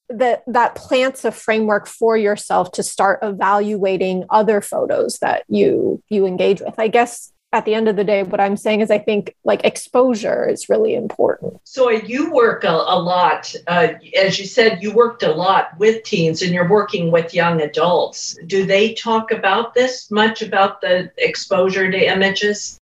that 0.09 0.45
that 0.47 0.75
plants 0.75 1.25
a 1.25 1.33
framework 1.33 1.87
for 1.87 2.17
yourself 2.17 2.73
to 2.73 2.83
start 2.83 3.19
evaluating 3.23 4.25
other 4.31 4.61
photos 4.61 5.19
that 5.19 5.45
you 5.49 6.03
you 6.09 6.27
engage 6.27 6.61
with. 6.61 6.75
I 6.79 6.89
guess 6.89 7.33
at 7.53 7.65
the 7.65 7.75
end 7.75 7.89
of 7.89 7.97
the 7.97 8.05
day 8.05 8.23
what 8.23 8.41
i'm 8.41 8.57
saying 8.57 8.81
is 8.81 8.91
i 8.91 8.99
think 8.99 9.35
like 9.45 9.65
exposure 9.65 10.49
is 10.49 10.69
really 10.69 10.95
important. 10.95 11.59
So 11.65 11.91
you 11.91 12.33
work 12.33 12.65
a, 12.65 12.69
a 12.69 12.99
lot 12.99 13.55
uh, 13.67 13.89
as 14.19 14.39
you 14.39 14.47
said 14.47 14.83
you 14.83 14.93
worked 14.93 15.23
a 15.23 15.33
lot 15.33 15.69
with 15.79 16.03
teens 16.03 16.43
and 16.43 16.53
you're 16.53 16.69
working 16.69 17.11
with 17.11 17.35
young 17.35 17.63
adults. 17.63 18.37
Do 18.47 18.67
they 18.67 18.95
talk 18.95 19.31
about 19.31 19.75
this 19.75 20.11
much 20.11 20.43
about 20.43 20.81
the 20.81 21.11
exposure 21.19 21.91
to 21.91 22.13
images 22.13 22.79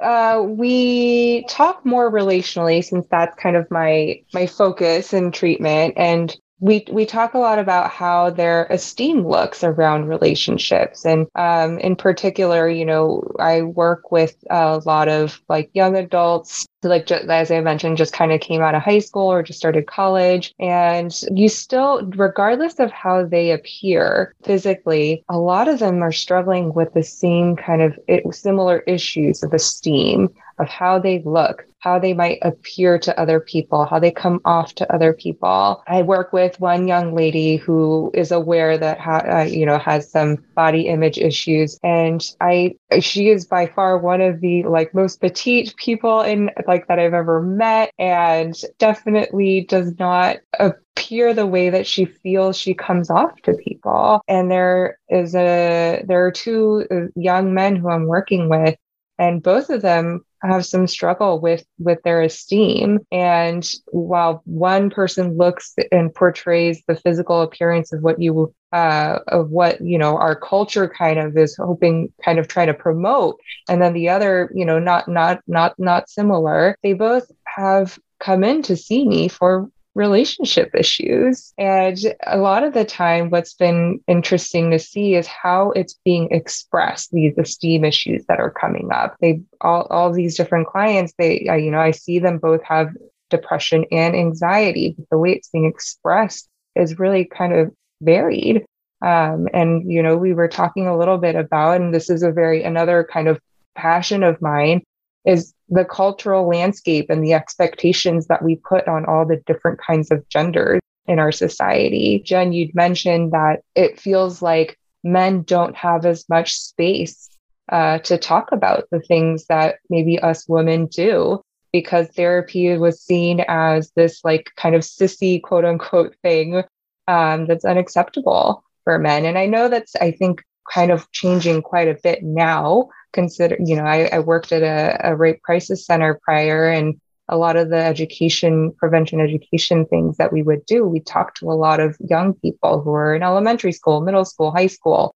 uh, 0.00 0.42
we 0.46 1.44
talk 1.48 1.84
more 1.86 2.10
relationally 2.10 2.84
since 2.84 3.06
that's 3.10 3.34
kind 3.36 3.56
of 3.56 3.70
my 3.70 4.22
my 4.34 4.46
focus 4.46 5.12
in 5.12 5.32
treatment. 5.32 5.94
And 5.96 6.34
we 6.60 6.84
we 6.90 7.04
talk 7.04 7.34
a 7.34 7.38
lot 7.38 7.58
about 7.58 7.90
how 7.90 8.30
their 8.30 8.64
esteem 8.66 9.26
looks 9.26 9.62
around 9.62 10.06
relationships. 10.06 11.04
And 11.04 11.26
um, 11.34 11.78
in 11.78 11.96
particular 11.96 12.68
you 12.68 12.84
know 12.84 13.22
i 13.38 13.62
work 13.62 14.10
with 14.10 14.36
a 14.50 14.80
lot 14.84 15.08
of 15.08 15.40
like 15.48 15.70
young 15.74 15.96
adults 15.96 16.66
like 16.82 17.10
as 17.10 17.50
i 17.50 17.60
mentioned 17.60 17.96
just 17.96 18.12
kind 18.12 18.32
of 18.32 18.40
came 18.40 18.62
out 18.62 18.74
of 18.74 18.82
high 18.82 18.98
school 18.98 19.30
or 19.30 19.42
just 19.42 19.58
started 19.58 19.86
college. 19.86 20.54
And 20.58 21.12
you 21.30 21.48
still 21.48 22.02
regardless 22.16 22.78
of 22.78 22.90
how 22.90 23.24
they 23.24 23.50
appear 23.50 24.34
physically 24.44 25.24
a 25.28 25.38
lot 25.38 25.68
of 25.68 25.78
them 25.78 26.02
are 26.02 26.12
struggling 26.12 26.72
with 26.74 26.92
the 26.94 27.02
same 27.02 27.56
kind 27.56 27.82
of 27.82 27.98
similar 28.34 28.80
issues 28.80 29.42
of 29.42 29.52
esteem 29.52 30.28
of 30.58 30.68
how 30.68 30.98
they 30.98 31.22
look, 31.24 31.64
how 31.80 31.98
they 31.98 32.14
might 32.14 32.38
appear 32.42 32.98
to 32.98 33.18
other 33.20 33.40
people, 33.40 33.84
how 33.84 33.98
they 33.98 34.10
come 34.10 34.40
off 34.44 34.74
to 34.74 34.92
other 34.92 35.12
people. 35.12 35.82
I 35.86 36.02
work 36.02 36.32
with 36.32 36.58
one 36.58 36.88
young 36.88 37.14
lady 37.14 37.56
who 37.56 38.10
is 38.14 38.32
aware 38.32 38.78
that 38.78 38.98
ha- 38.98 39.24
uh, 39.28 39.42
you 39.44 39.66
know 39.66 39.78
has 39.78 40.10
some 40.10 40.38
body 40.54 40.88
image 40.88 41.18
issues, 41.18 41.78
and 41.82 42.22
I 42.40 42.76
she 43.00 43.28
is 43.28 43.46
by 43.46 43.66
far 43.66 43.98
one 43.98 44.20
of 44.20 44.40
the 44.40 44.64
like 44.64 44.94
most 44.94 45.20
petite 45.20 45.74
people 45.76 46.22
in 46.22 46.50
like 46.66 46.88
that 46.88 46.98
I've 46.98 47.14
ever 47.14 47.42
met, 47.42 47.92
and 47.98 48.54
definitely 48.78 49.66
does 49.68 49.98
not 49.98 50.38
appear 50.58 51.34
the 51.34 51.46
way 51.46 51.70
that 51.70 51.86
she 51.86 52.06
feels 52.06 52.56
she 52.56 52.74
comes 52.74 53.10
off 53.10 53.40
to 53.42 53.54
people. 53.54 54.22
And 54.26 54.50
there 54.50 54.98
is 55.08 55.34
a 55.34 56.02
there 56.06 56.24
are 56.24 56.32
two 56.32 56.86
uh, 56.90 57.00
young 57.14 57.52
men 57.52 57.76
who 57.76 57.90
I'm 57.90 58.06
working 58.06 58.48
with 58.48 58.76
and 59.18 59.42
both 59.42 59.70
of 59.70 59.82
them 59.82 60.24
have 60.46 60.66
some 60.66 60.86
struggle 60.86 61.40
with 61.40 61.64
with 61.78 62.02
their 62.02 62.22
esteem. 62.22 63.00
And 63.12 63.68
while 63.86 64.42
one 64.44 64.90
person 64.90 65.36
looks 65.36 65.74
and 65.92 66.14
portrays 66.14 66.82
the 66.86 66.96
physical 66.96 67.42
appearance 67.42 67.92
of 67.92 68.02
what 68.02 68.20
you 68.20 68.54
uh, 68.72 69.20
of 69.28 69.50
what 69.50 69.80
you 69.80 69.98
know 69.98 70.16
our 70.16 70.36
culture 70.36 70.88
kind 70.88 71.18
of 71.18 71.36
is 71.36 71.56
hoping 71.56 72.12
kind 72.24 72.38
of 72.38 72.48
trying 72.48 72.66
to 72.66 72.74
promote 72.74 73.38
and 73.68 73.80
then 73.80 73.92
the 73.92 74.08
other 74.08 74.50
you 74.54 74.64
know 74.64 74.78
not 74.78 75.08
not 75.08 75.40
not 75.46 75.74
not 75.78 76.10
similar 76.10 76.76
they 76.82 76.92
both 76.92 77.30
have 77.46 77.98
come 78.18 78.42
in 78.42 78.62
to 78.62 78.76
see 78.76 79.06
me 79.06 79.28
for 79.28 79.70
relationship 79.96 80.70
issues. 80.74 81.54
And 81.56 81.98
a 82.26 82.36
lot 82.36 82.62
of 82.62 82.74
the 82.74 82.84
time, 82.84 83.30
what's 83.30 83.54
been 83.54 84.00
interesting 84.06 84.70
to 84.70 84.78
see 84.78 85.14
is 85.14 85.26
how 85.26 85.70
it's 85.70 85.98
being 86.04 86.28
expressed, 86.30 87.10
these 87.10 87.36
esteem 87.38 87.84
issues 87.84 88.26
that 88.26 88.38
are 88.38 88.50
coming 88.50 88.90
up. 88.92 89.16
They 89.20 89.40
all, 89.62 89.86
all 89.88 90.12
these 90.12 90.36
different 90.36 90.68
clients, 90.68 91.14
they, 91.18 91.40
you 91.40 91.70
know, 91.70 91.80
I 91.80 91.92
see 91.92 92.18
them 92.18 92.38
both 92.38 92.62
have 92.62 92.90
depression 93.30 93.86
and 93.90 94.14
anxiety, 94.14 94.94
but 94.96 95.06
the 95.10 95.18
way 95.18 95.32
it's 95.32 95.48
being 95.48 95.64
expressed 95.64 96.46
is 96.74 96.98
really 96.98 97.24
kind 97.24 97.54
of 97.54 97.72
varied. 98.02 98.66
Um, 99.02 99.48
and, 99.54 99.90
you 99.90 100.02
know, 100.02 100.16
we 100.16 100.34
were 100.34 100.48
talking 100.48 100.86
a 100.86 100.96
little 100.96 101.18
bit 101.18 101.36
about, 101.36 101.80
and 101.80 101.94
this 101.94 102.10
is 102.10 102.22
a 102.22 102.32
very, 102.32 102.62
another 102.62 103.08
kind 103.10 103.28
of 103.28 103.40
passion 103.74 104.22
of 104.22 104.42
mine 104.42 104.82
is 105.26 105.52
the 105.68 105.84
cultural 105.84 106.48
landscape 106.48 107.10
and 107.10 107.24
the 107.24 107.34
expectations 107.34 108.28
that 108.28 108.42
we 108.42 108.56
put 108.56 108.86
on 108.86 109.04
all 109.04 109.26
the 109.26 109.42
different 109.46 109.80
kinds 109.80 110.10
of 110.10 110.26
genders 110.28 110.80
in 111.06 111.18
our 111.18 111.32
society. 111.32 112.22
Jen, 112.24 112.52
you'd 112.52 112.74
mentioned 112.74 113.32
that 113.32 113.60
it 113.74 114.00
feels 114.00 114.40
like 114.40 114.78
men 115.04 115.42
don't 115.42 115.76
have 115.76 116.06
as 116.06 116.24
much 116.28 116.58
space 116.58 117.28
uh, 117.70 117.98
to 117.98 118.16
talk 118.16 118.52
about 118.52 118.84
the 118.90 119.00
things 119.00 119.46
that 119.46 119.76
maybe 119.90 120.18
us 120.20 120.48
women 120.48 120.86
do 120.86 121.40
because 121.72 122.08
therapy 122.08 122.76
was 122.78 123.00
seen 123.00 123.44
as 123.48 123.90
this 123.96 124.20
like 124.24 124.50
kind 124.56 124.74
of 124.74 124.82
sissy 124.82 125.42
quote 125.42 125.64
unquote 125.64 126.14
thing 126.22 126.62
um, 127.08 127.46
that's 127.46 127.64
unacceptable 127.64 128.64
for 128.84 128.98
men. 128.98 129.24
And 129.24 129.36
I 129.36 129.46
know 129.46 129.68
that's, 129.68 129.94
I 129.96 130.12
think, 130.12 130.42
kind 130.72 130.90
of 130.90 131.10
changing 131.12 131.62
quite 131.62 131.88
a 131.88 131.98
bit 132.02 132.22
now 132.22 132.88
consider, 133.16 133.56
you 133.58 133.74
know, 133.74 133.84
I, 133.84 134.08
I 134.12 134.18
worked 134.20 134.52
at 134.52 134.62
a, 134.62 135.10
a 135.10 135.16
rape 135.16 135.42
crisis 135.42 135.84
center 135.84 136.20
prior 136.22 136.68
and 136.68 137.00
a 137.28 137.36
lot 137.36 137.56
of 137.56 137.70
the 137.70 137.76
education, 137.76 138.72
prevention 138.78 139.20
education 139.20 139.86
things 139.86 140.16
that 140.18 140.32
we 140.32 140.42
would 140.42 140.64
do, 140.66 140.86
we 140.86 141.00
talked 141.00 141.38
to 141.38 141.50
a 141.50 141.58
lot 141.66 141.80
of 141.80 141.96
young 141.98 142.34
people 142.34 142.80
who 142.80 142.92
are 142.92 143.16
in 143.16 143.22
elementary 143.24 143.72
school, 143.72 144.00
middle 144.00 144.24
school, 144.24 144.52
high 144.52 144.68
school, 144.68 145.12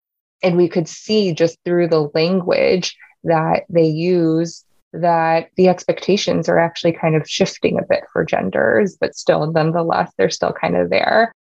and 0.43 0.57
we 0.57 0.69
could 0.69 0.89
see 0.89 1.33
just 1.33 1.59
through 1.65 1.89
the 1.89 2.09
language 2.15 2.97
that 3.25 3.65
they 3.69 3.87
use 3.87 4.65
that 4.93 5.51
the 5.57 5.69
expectations 5.69 6.49
are 6.49 6.61
actually 6.61 6.93
kind 6.93 7.17
of 7.17 7.29
shifting 7.29 7.79
a 7.79 7.87
bit 7.89 8.05
for 8.13 8.25
genders, 8.25 8.97
but 9.01 9.17
still, 9.17 9.51
nonetheless, 9.51 10.13
they're 10.17 10.31
still 10.31 10.53
kind 10.53 10.77
of 10.77 10.91
there. 10.91 11.33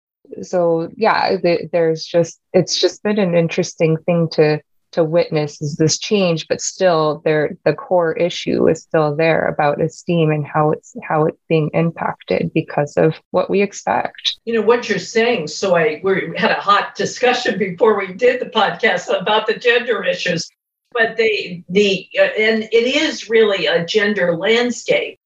So, 0.42 0.90
yeah, 0.97 1.37
there's 1.73 2.05
just, 2.05 2.40
it's 2.53 2.79
just 2.81 3.05
been 3.05 3.21
an 3.21 3.37
interesting 3.37 3.97
thing 3.99 4.29
to 4.33 4.61
to 4.92 5.05
witness 5.05 5.61
is 5.61 5.77
this 5.77 5.99
change, 5.99 6.46
but 6.49 6.61
still 6.61 7.22
there 7.25 7.57
the 7.64 7.75
core 7.75 8.12
issue 8.14 8.68
is 8.68 8.83
still 8.83 9.14
there 9.14 9.46
about 9.46 9.81
esteem 9.81 10.31
and 10.31 10.46
how 10.46 10.70
it's 10.70 10.94
how 11.03 11.25
it's 11.27 11.42
being 11.49 11.70
impacted 11.75 12.53
because 12.55 12.96
of 12.96 13.14
what 13.31 13.51
we 13.51 13.62
expect. 13.62 14.38
You 14.44 14.55
know 14.55 14.62
what 14.62 14.88
you're 14.88 14.99
saying. 14.99 15.49
So 15.49 15.77
I 15.77 16.01
we 16.03 16.33
had 16.37 16.51
a 16.51 16.61
hot 16.61 16.94
discussion 16.94 17.59
before 17.66 17.99
we 17.99 18.12
did 18.12 18.40
the 18.40 18.46
podcast 18.46 19.09
about 19.09 19.46
the 19.46 19.55
gender 19.55 20.05
issues. 20.05 20.49
But 20.92 21.16
they 21.16 21.64
the 21.68 22.09
uh, 22.18 22.22
and 22.22 22.62
it 22.64 22.96
is 22.96 23.29
really 23.29 23.66
a 23.66 23.85
gender 23.85 24.37
landscape 24.37 25.18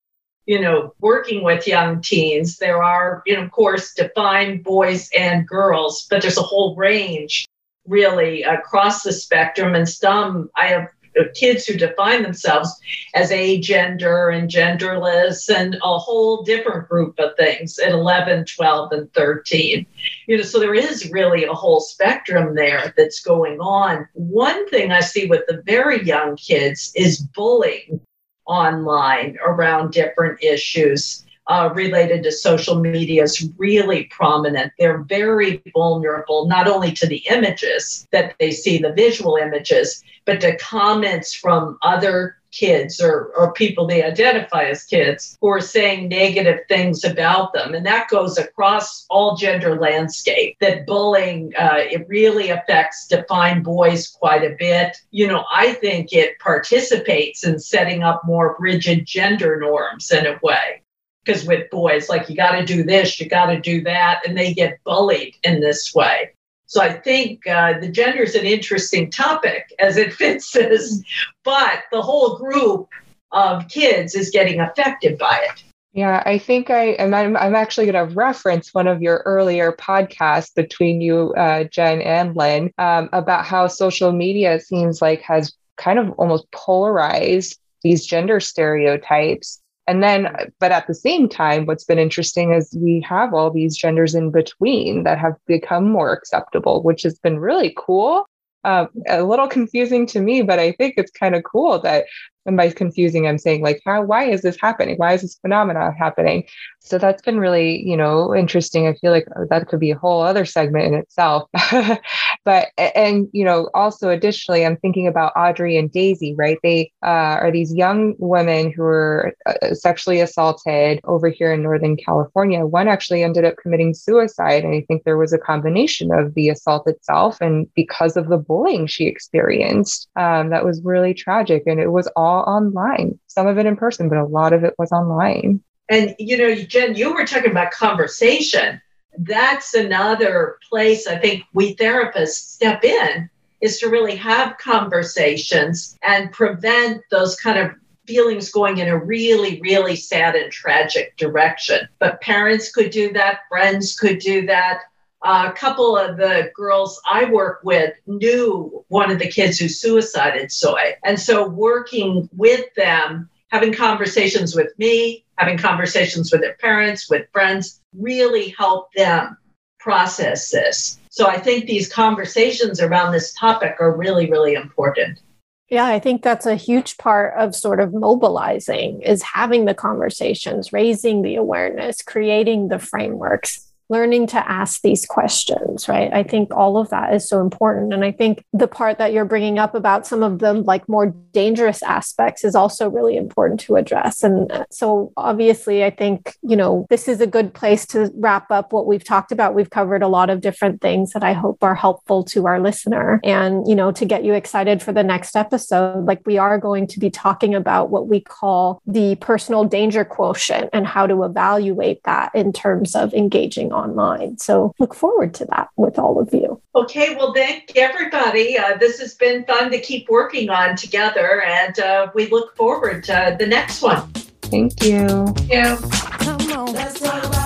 you 0.46 0.60
know, 0.60 0.92
working 0.98 1.44
with 1.44 1.68
young 1.68 2.02
teens, 2.02 2.56
there 2.56 2.82
are, 2.82 3.22
you 3.24 3.36
know, 3.36 3.42
of 3.42 3.52
course, 3.52 3.94
defined 3.94 4.64
boys 4.64 5.08
and 5.16 5.46
girls, 5.46 6.08
but 6.10 6.22
there's 6.22 6.38
a 6.38 6.42
whole 6.42 6.74
range 6.74 7.46
really 7.86 8.42
across 8.42 9.02
the 9.02 9.12
spectrum. 9.12 9.74
And 9.74 9.88
some, 9.88 10.50
I 10.56 10.66
have 10.68 10.88
kids 11.34 11.66
who 11.66 11.76
define 11.76 12.22
themselves 12.22 12.78
as 13.14 13.30
agender 13.30 14.36
and 14.36 14.48
genderless 14.48 15.48
and 15.54 15.76
a 15.82 15.98
whole 15.98 16.42
different 16.42 16.88
group 16.88 17.18
of 17.18 17.36
things 17.36 17.78
at 17.78 17.92
11 17.92 18.44
12 18.44 18.92
and 18.92 19.12
13 19.12 19.86
you 20.26 20.36
know 20.36 20.42
so 20.42 20.60
there 20.60 20.74
is 20.74 21.10
really 21.10 21.44
a 21.44 21.52
whole 21.52 21.80
spectrum 21.80 22.54
there 22.54 22.94
that's 22.96 23.20
going 23.20 23.58
on. 23.60 24.06
One 24.14 24.68
thing 24.68 24.92
i 24.92 25.00
see 25.00 25.26
with 25.26 25.42
the 25.48 25.62
very 25.66 26.04
young 26.04 26.36
kids 26.36 26.92
is 26.94 27.20
bullying 27.20 28.00
online 28.46 29.36
around 29.44 29.92
different 29.92 30.42
issues 30.42 31.24
uh, 31.50 31.68
related 31.74 32.22
to 32.22 32.30
social 32.30 32.78
media 32.78 33.24
is 33.24 33.50
really 33.58 34.04
prominent. 34.04 34.72
They're 34.78 35.02
very 35.02 35.60
vulnerable, 35.74 36.46
not 36.46 36.68
only 36.68 36.92
to 36.92 37.08
the 37.08 37.24
images 37.28 38.06
that 38.12 38.36
they 38.38 38.52
see, 38.52 38.78
the 38.78 38.92
visual 38.92 39.34
images, 39.34 40.04
but 40.24 40.40
to 40.42 40.56
comments 40.58 41.34
from 41.34 41.76
other 41.82 42.36
kids 42.52 43.00
or, 43.00 43.32
or 43.36 43.52
people 43.52 43.86
they 43.86 44.02
identify 44.04 44.64
as 44.64 44.84
kids 44.84 45.36
who 45.40 45.48
are 45.48 45.60
saying 45.60 46.08
negative 46.08 46.60
things 46.68 47.04
about 47.04 47.52
them. 47.52 47.74
And 47.74 47.84
that 47.84 48.08
goes 48.08 48.38
across 48.38 49.06
all 49.10 49.36
gender 49.36 49.76
landscape, 49.76 50.56
that 50.60 50.86
bullying, 50.86 51.52
uh, 51.58 51.78
it 51.78 52.06
really 52.08 52.50
affects 52.50 53.08
defined 53.08 53.64
boys 53.64 54.06
quite 54.06 54.44
a 54.44 54.54
bit. 54.56 54.96
You 55.10 55.26
know, 55.26 55.44
I 55.50 55.72
think 55.74 56.12
it 56.12 56.38
participates 56.38 57.44
in 57.44 57.58
setting 57.58 58.04
up 58.04 58.22
more 58.24 58.56
rigid 58.60 59.04
gender 59.04 59.58
norms 59.58 60.12
in 60.12 60.26
a 60.26 60.38
way 60.42 60.82
because 61.24 61.44
with 61.44 61.70
boys, 61.70 62.08
like 62.08 62.28
you 62.28 62.36
got 62.36 62.52
to 62.52 62.64
do 62.64 62.82
this, 62.82 63.20
you 63.20 63.28
got 63.28 63.46
to 63.46 63.60
do 63.60 63.82
that, 63.82 64.22
and 64.26 64.36
they 64.36 64.54
get 64.54 64.82
bullied 64.84 65.36
in 65.42 65.60
this 65.60 65.94
way. 65.94 66.30
So 66.66 66.80
I 66.80 66.92
think 66.92 67.46
uh, 67.46 67.80
the 67.80 67.88
gender 67.88 68.22
is 68.22 68.34
an 68.36 68.44
interesting 68.44 69.10
topic 69.10 69.72
as 69.78 69.96
it 69.96 70.12
fits 70.20 70.52
this, 70.52 71.02
but 71.44 71.82
the 71.90 72.02
whole 72.02 72.36
group 72.36 72.88
of 73.32 73.68
kids 73.68 74.14
is 74.14 74.30
getting 74.30 74.60
affected 74.60 75.18
by 75.18 75.46
it. 75.50 75.64
Yeah, 75.92 76.22
I 76.24 76.38
think 76.38 76.70
I 76.70 76.90
am. 76.92 77.12
I'm, 77.12 77.36
I'm 77.36 77.56
actually 77.56 77.90
going 77.90 78.08
to 78.08 78.14
reference 78.14 78.72
one 78.72 78.86
of 78.86 79.02
your 79.02 79.22
earlier 79.26 79.72
podcasts 79.72 80.54
between 80.54 81.00
you, 81.00 81.34
uh, 81.34 81.64
Jen 81.64 82.00
and 82.02 82.36
Lynn, 82.36 82.72
um, 82.78 83.08
about 83.12 83.44
how 83.44 83.66
social 83.66 84.12
media 84.12 84.60
seems 84.60 85.02
like 85.02 85.20
has 85.22 85.52
kind 85.76 85.98
of 85.98 86.10
almost 86.10 86.48
polarized 86.52 87.58
these 87.82 88.06
gender 88.06 88.38
stereotypes 88.38 89.60
and 89.90 90.04
then, 90.04 90.52
but 90.60 90.70
at 90.70 90.86
the 90.86 90.94
same 90.94 91.28
time, 91.28 91.66
what's 91.66 91.82
been 91.82 91.98
interesting 91.98 92.52
is 92.52 92.78
we 92.80 93.00
have 93.00 93.34
all 93.34 93.50
these 93.50 93.76
genders 93.76 94.14
in 94.14 94.30
between 94.30 95.02
that 95.02 95.18
have 95.18 95.34
become 95.48 95.90
more 95.90 96.12
acceptable, 96.12 96.80
which 96.84 97.02
has 97.02 97.18
been 97.18 97.40
really 97.40 97.74
cool. 97.76 98.24
Uh, 98.62 98.86
a 99.08 99.24
little 99.24 99.48
confusing 99.48 100.06
to 100.06 100.20
me, 100.20 100.42
but 100.42 100.60
I 100.60 100.70
think 100.70 100.94
it's 100.96 101.10
kind 101.10 101.34
of 101.34 101.42
cool 101.42 101.80
that 101.80 102.04
and 102.46 102.56
by 102.56 102.70
confusing, 102.70 103.26
I'm 103.26 103.38
saying 103.38 103.62
like, 103.62 103.82
how, 103.84 104.02
why 104.02 104.24
is 104.24 104.42
this 104.42 104.58
happening? 104.60 104.96
Why 104.96 105.12
is 105.12 105.22
this 105.22 105.38
phenomena 105.42 105.92
happening? 105.98 106.44
So 106.80 106.96
that's 106.96 107.22
been 107.22 107.38
really, 107.38 107.86
you 107.86 107.96
know, 107.96 108.34
interesting. 108.34 108.88
I 108.88 108.94
feel 108.94 109.12
like 109.12 109.26
that 109.50 109.68
could 109.68 109.80
be 109.80 109.90
a 109.90 109.98
whole 109.98 110.22
other 110.22 110.46
segment 110.46 110.86
in 110.86 110.94
itself. 110.94 111.48
but, 112.44 112.68
and, 112.78 113.28
you 113.32 113.44
know, 113.44 113.68
also 113.74 114.08
additionally, 114.08 114.64
I'm 114.64 114.78
thinking 114.78 115.06
about 115.06 115.34
Audrie 115.34 115.78
and 115.78 115.92
Daisy, 115.92 116.34
right? 116.36 116.58
They 116.62 116.90
uh, 117.04 117.36
are 117.40 117.50
these 117.50 117.74
young 117.74 118.14
women 118.18 118.72
who 118.72 118.82
were 118.82 119.34
uh, 119.44 119.74
sexually 119.74 120.20
assaulted 120.20 121.00
over 121.04 121.28
here 121.28 121.52
in 121.52 121.62
Northern 121.62 121.96
California. 121.98 122.64
One 122.64 122.88
actually 122.88 123.22
ended 123.22 123.44
up 123.44 123.56
committing 123.62 123.92
suicide. 123.92 124.64
And 124.64 124.74
I 124.74 124.80
think 124.88 125.04
there 125.04 125.18
was 125.18 125.34
a 125.34 125.38
combination 125.38 126.10
of 126.12 126.34
the 126.34 126.48
assault 126.48 126.88
itself 126.88 127.38
and 127.42 127.68
because 127.74 128.16
of 128.16 128.28
the 128.28 128.38
bullying 128.38 128.86
she 128.86 129.04
experienced. 129.04 130.08
Um, 130.16 130.48
that 130.50 130.64
was 130.64 130.80
really 130.82 131.12
tragic. 131.12 131.64
And 131.66 131.78
it 131.78 131.92
was 131.92 132.08
all 132.16 132.29
all 132.30 132.42
online, 132.42 133.18
some 133.26 133.46
of 133.46 133.58
it 133.58 133.66
in 133.66 133.76
person, 133.76 134.08
but 134.08 134.18
a 134.18 134.24
lot 134.24 134.52
of 134.52 134.64
it 134.64 134.74
was 134.78 134.92
online. 134.92 135.60
And, 135.88 136.14
you 136.18 136.36
know, 136.36 136.54
Jen, 136.54 136.94
you 136.94 137.12
were 137.12 137.26
talking 137.26 137.50
about 137.50 137.72
conversation. 137.72 138.80
That's 139.18 139.74
another 139.74 140.58
place 140.68 141.08
I 141.08 141.18
think 141.18 141.42
we 141.52 141.74
therapists 141.74 142.54
step 142.54 142.84
in 142.84 143.28
is 143.60 143.80
to 143.80 143.88
really 143.88 144.14
have 144.16 144.56
conversations 144.58 145.98
and 146.02 146.30
prevent 146.32 147.02
those 147.10 147.34
kind 147.36 147.58
of 147.58 147.72
feelings 148.06 148.50
going 148.50 148.78
in 148.78 148.88
a 148.88 148.96
really, 148.96 149.60
really 149.60 149.96
sad 149.96 150.36
and 150.36 150.50
tragic 150.50 151.16
direction. 151.16 151.88
But 151.98 152.20
parents 152.20 152.70
could 152.72 152.90
do 152.90 153.12
that, 153.12 153.40
friends 153.48 153.98
could 153.98 154.20
do 154.20 154.46
that. 154.46 154.82
A 155.22 155.52
couple 155.52 155.96
of 155.96 156.16
the 156.16 156.50
girls 156.54 157.00
I 157.06 157.26
work 157.26 157.60
with 157.62 157.94
knew 158.06 158.84
one 158.88 159.10
of 159.10 159.18
the 159.18 159.28
kids 159.28 159.58
who 159.58 159.68
suicided 159.68 160.50
Soy. 160.50 160.96
And 161.04 161.20
so 161.20 161.46
working 161.46 162.28
with 162.36 162.72
them, 162.74 163.28
having 163.48 163.74
conversations 163.74 164.54
with 164.54 164.72
me, 164.78 165.24
having 165.36 165.58
conversations 165.58 166.32
with 166.32 166.40
their 166.40 166.54
parents, 166.54 167.10
with 167.10 167.26
friends, 167.32 167.80
really 167.92 168.54
helped 168.58 168.96
them 168.96 169.36
process 169.78 170.50
this. 170.50 170.98
So 171.10 171.26
I 171.26 171.38
think 171.38 171.66
these 171.66 171.92
conversations 171.92 172.80
around 172.80 173.12
this 173.12 173.34
topic 173.34 173.76
are 173.80 173.96
really, 173.96 174.30
really 174.30 174.54
important. 174.54 175.20
Yeah, 175.68 175.86
I 175.86 176.00
think 176.00 176.22
that's 176.22 176.46
a 176.46 176.56
huge 176.56 176.98
part 176.98 177.34
of 177.38 177.54
sort 177.54 177.78
of 177.78 177.94
mobilizing 177.94 179.02
is 179.02 179.22
having 179.22 179.66
the 179.66 179.74
conversations, 179.74 180.72
raising 180.72 181.22
the 181.22 181.36
awareness, 181.36 182.02
creating 182.02 182.68
the 182.68 182.78
frameworks 182.78 183.69
learning 183.90 184.28
to 184.28 184.50
ask 184.50 184.82
these 184.82 185.04
questions, 185.04 185.88
right? 185.88 186.12
I 186.12 186.22
think 186.22 186.54
all 186.54 186.78
of 186.78 186.88
that 186.90 187.12
is 187.12 187.28
so 187.28 187.40
important. 187.40 187.92
And 187.92 188.04
I 188.04 188.12
think 188.12 188.44
the 188.52 188.68
part 188.68 188.98
that 188.98 189.12
you're 189.12 189.24
bringing 189.24 189.58
up 189.58 189.74
about 189.74 190.06
some 190.06 190.22
of 190.22 190.38
the 190.38 190.52
like 190.52 190.88
more 190.88 191.14
dangerous 191.32 191.82
aspects 191.82 192.44
is 192.44 192.54
also 192.54 192.88
really 192.88 193.16
important 193.16 193.60
to 193.60 193.76
address. 193.76 194.22
And 194.22 194.50
uh, 194.50 194.64
so 194.70 195.12
obviously, 195.16 195.84
I 195.84 195.90
think, 195.90 196.36
you 196.42 196.56
know, 196.56 196.86
this 196.88 197.08
is 197.08 197.20
a 197.20 197.26
good 197.26 197.52
place 197.52 197.84
to 197.88 198.10
wrap 198.14 198.50
up 198.50 198.72
what 198.72 198.86
we've 198.86 199.04
talked 199.04 199.32
about. 199.32 199.54
We've 199.54 199.70
covered 199.70 200.02
a 200.02 200.08
lot 200.08 200.30
of 200.30 200.40
different 200.40 200.80
things 200.80 201.12
that 201.12 201.24
I 201.24 201.32
hope 201.32 201.62
are 201.62 201.74
helpful 201.74 202.22
to 202.24 202.46
our 202.46 202.60
listener. 202.60 203.20
And, 203.24 203.66
you 203.66 203.74
know, 203.74 203.90
to 203.92 204.04
get 204.04 204.24
you 204.24 204.34
excited 204.34 204.82
for 204.82 204.92
the 204.92 205.02
next 205.02 205.34
episode, 205.34 206.04
like 206.06 206.24
we 206.24 206.38
are 206.38 206.58
going 206.58 206.86
to 206.86 207.00
be 207.00 207.10
talking 207.10 207.54
about 207.54 207.90
what 207.90 208.06
we 208.06 208.20
call 208.20 208.80
the 208.86 209.16
personal 209.16 209.64
danger 209.64 210.04
quotient 210.04 210.70
and 210.72 210.86
how 210.86 211.08
to 211.08 211.24
evaluate 211.24 212.04
that 212.04 212.32
in 212.34 212.52
terms 212.52 212.94
of 212.94 213.12
engaging 213.14 213.72
online. 213.80 214.38
So 214.38 214.72
look 214.78 214.94
forward 214.94 215.34
to 215.34 215.44
that 215.46 215.68
with 215.76 215.98
all 215.98 216.20
of 216.20 216.32
you. 216.32 216.60
Okay, 216.74 217.16
well, 217.16 217.32
thank 217.34 217.72
everybody. 217.76 218.58
Uh, 218.58 218.76
this 218.78 219.00
has 219.00 219.14
been 219.14 219.44
fun 219.44 219.70
to 219.70 219.80
keep 219.80 220.08
working 220.08 220.50
on 220.50 220.76
together, 220.76 221.42
and 221.42 221.78
uh, 221.78 222.10
we 222.14 222.28
look 222.28 222.56
forward 222.56 223.04
to 223.04 223.36
the 223.38 223.46
next 223.46 223.82
one. 223.82 224.02
Thank 224.42 224.82
you. 224.82 225.34
Yeah. 225.46 225.78
Come 226.20 226.52
on. 226.52 226.72
Let's 226.72 227.00
talk 227.00 227.24
about 227.24 227.39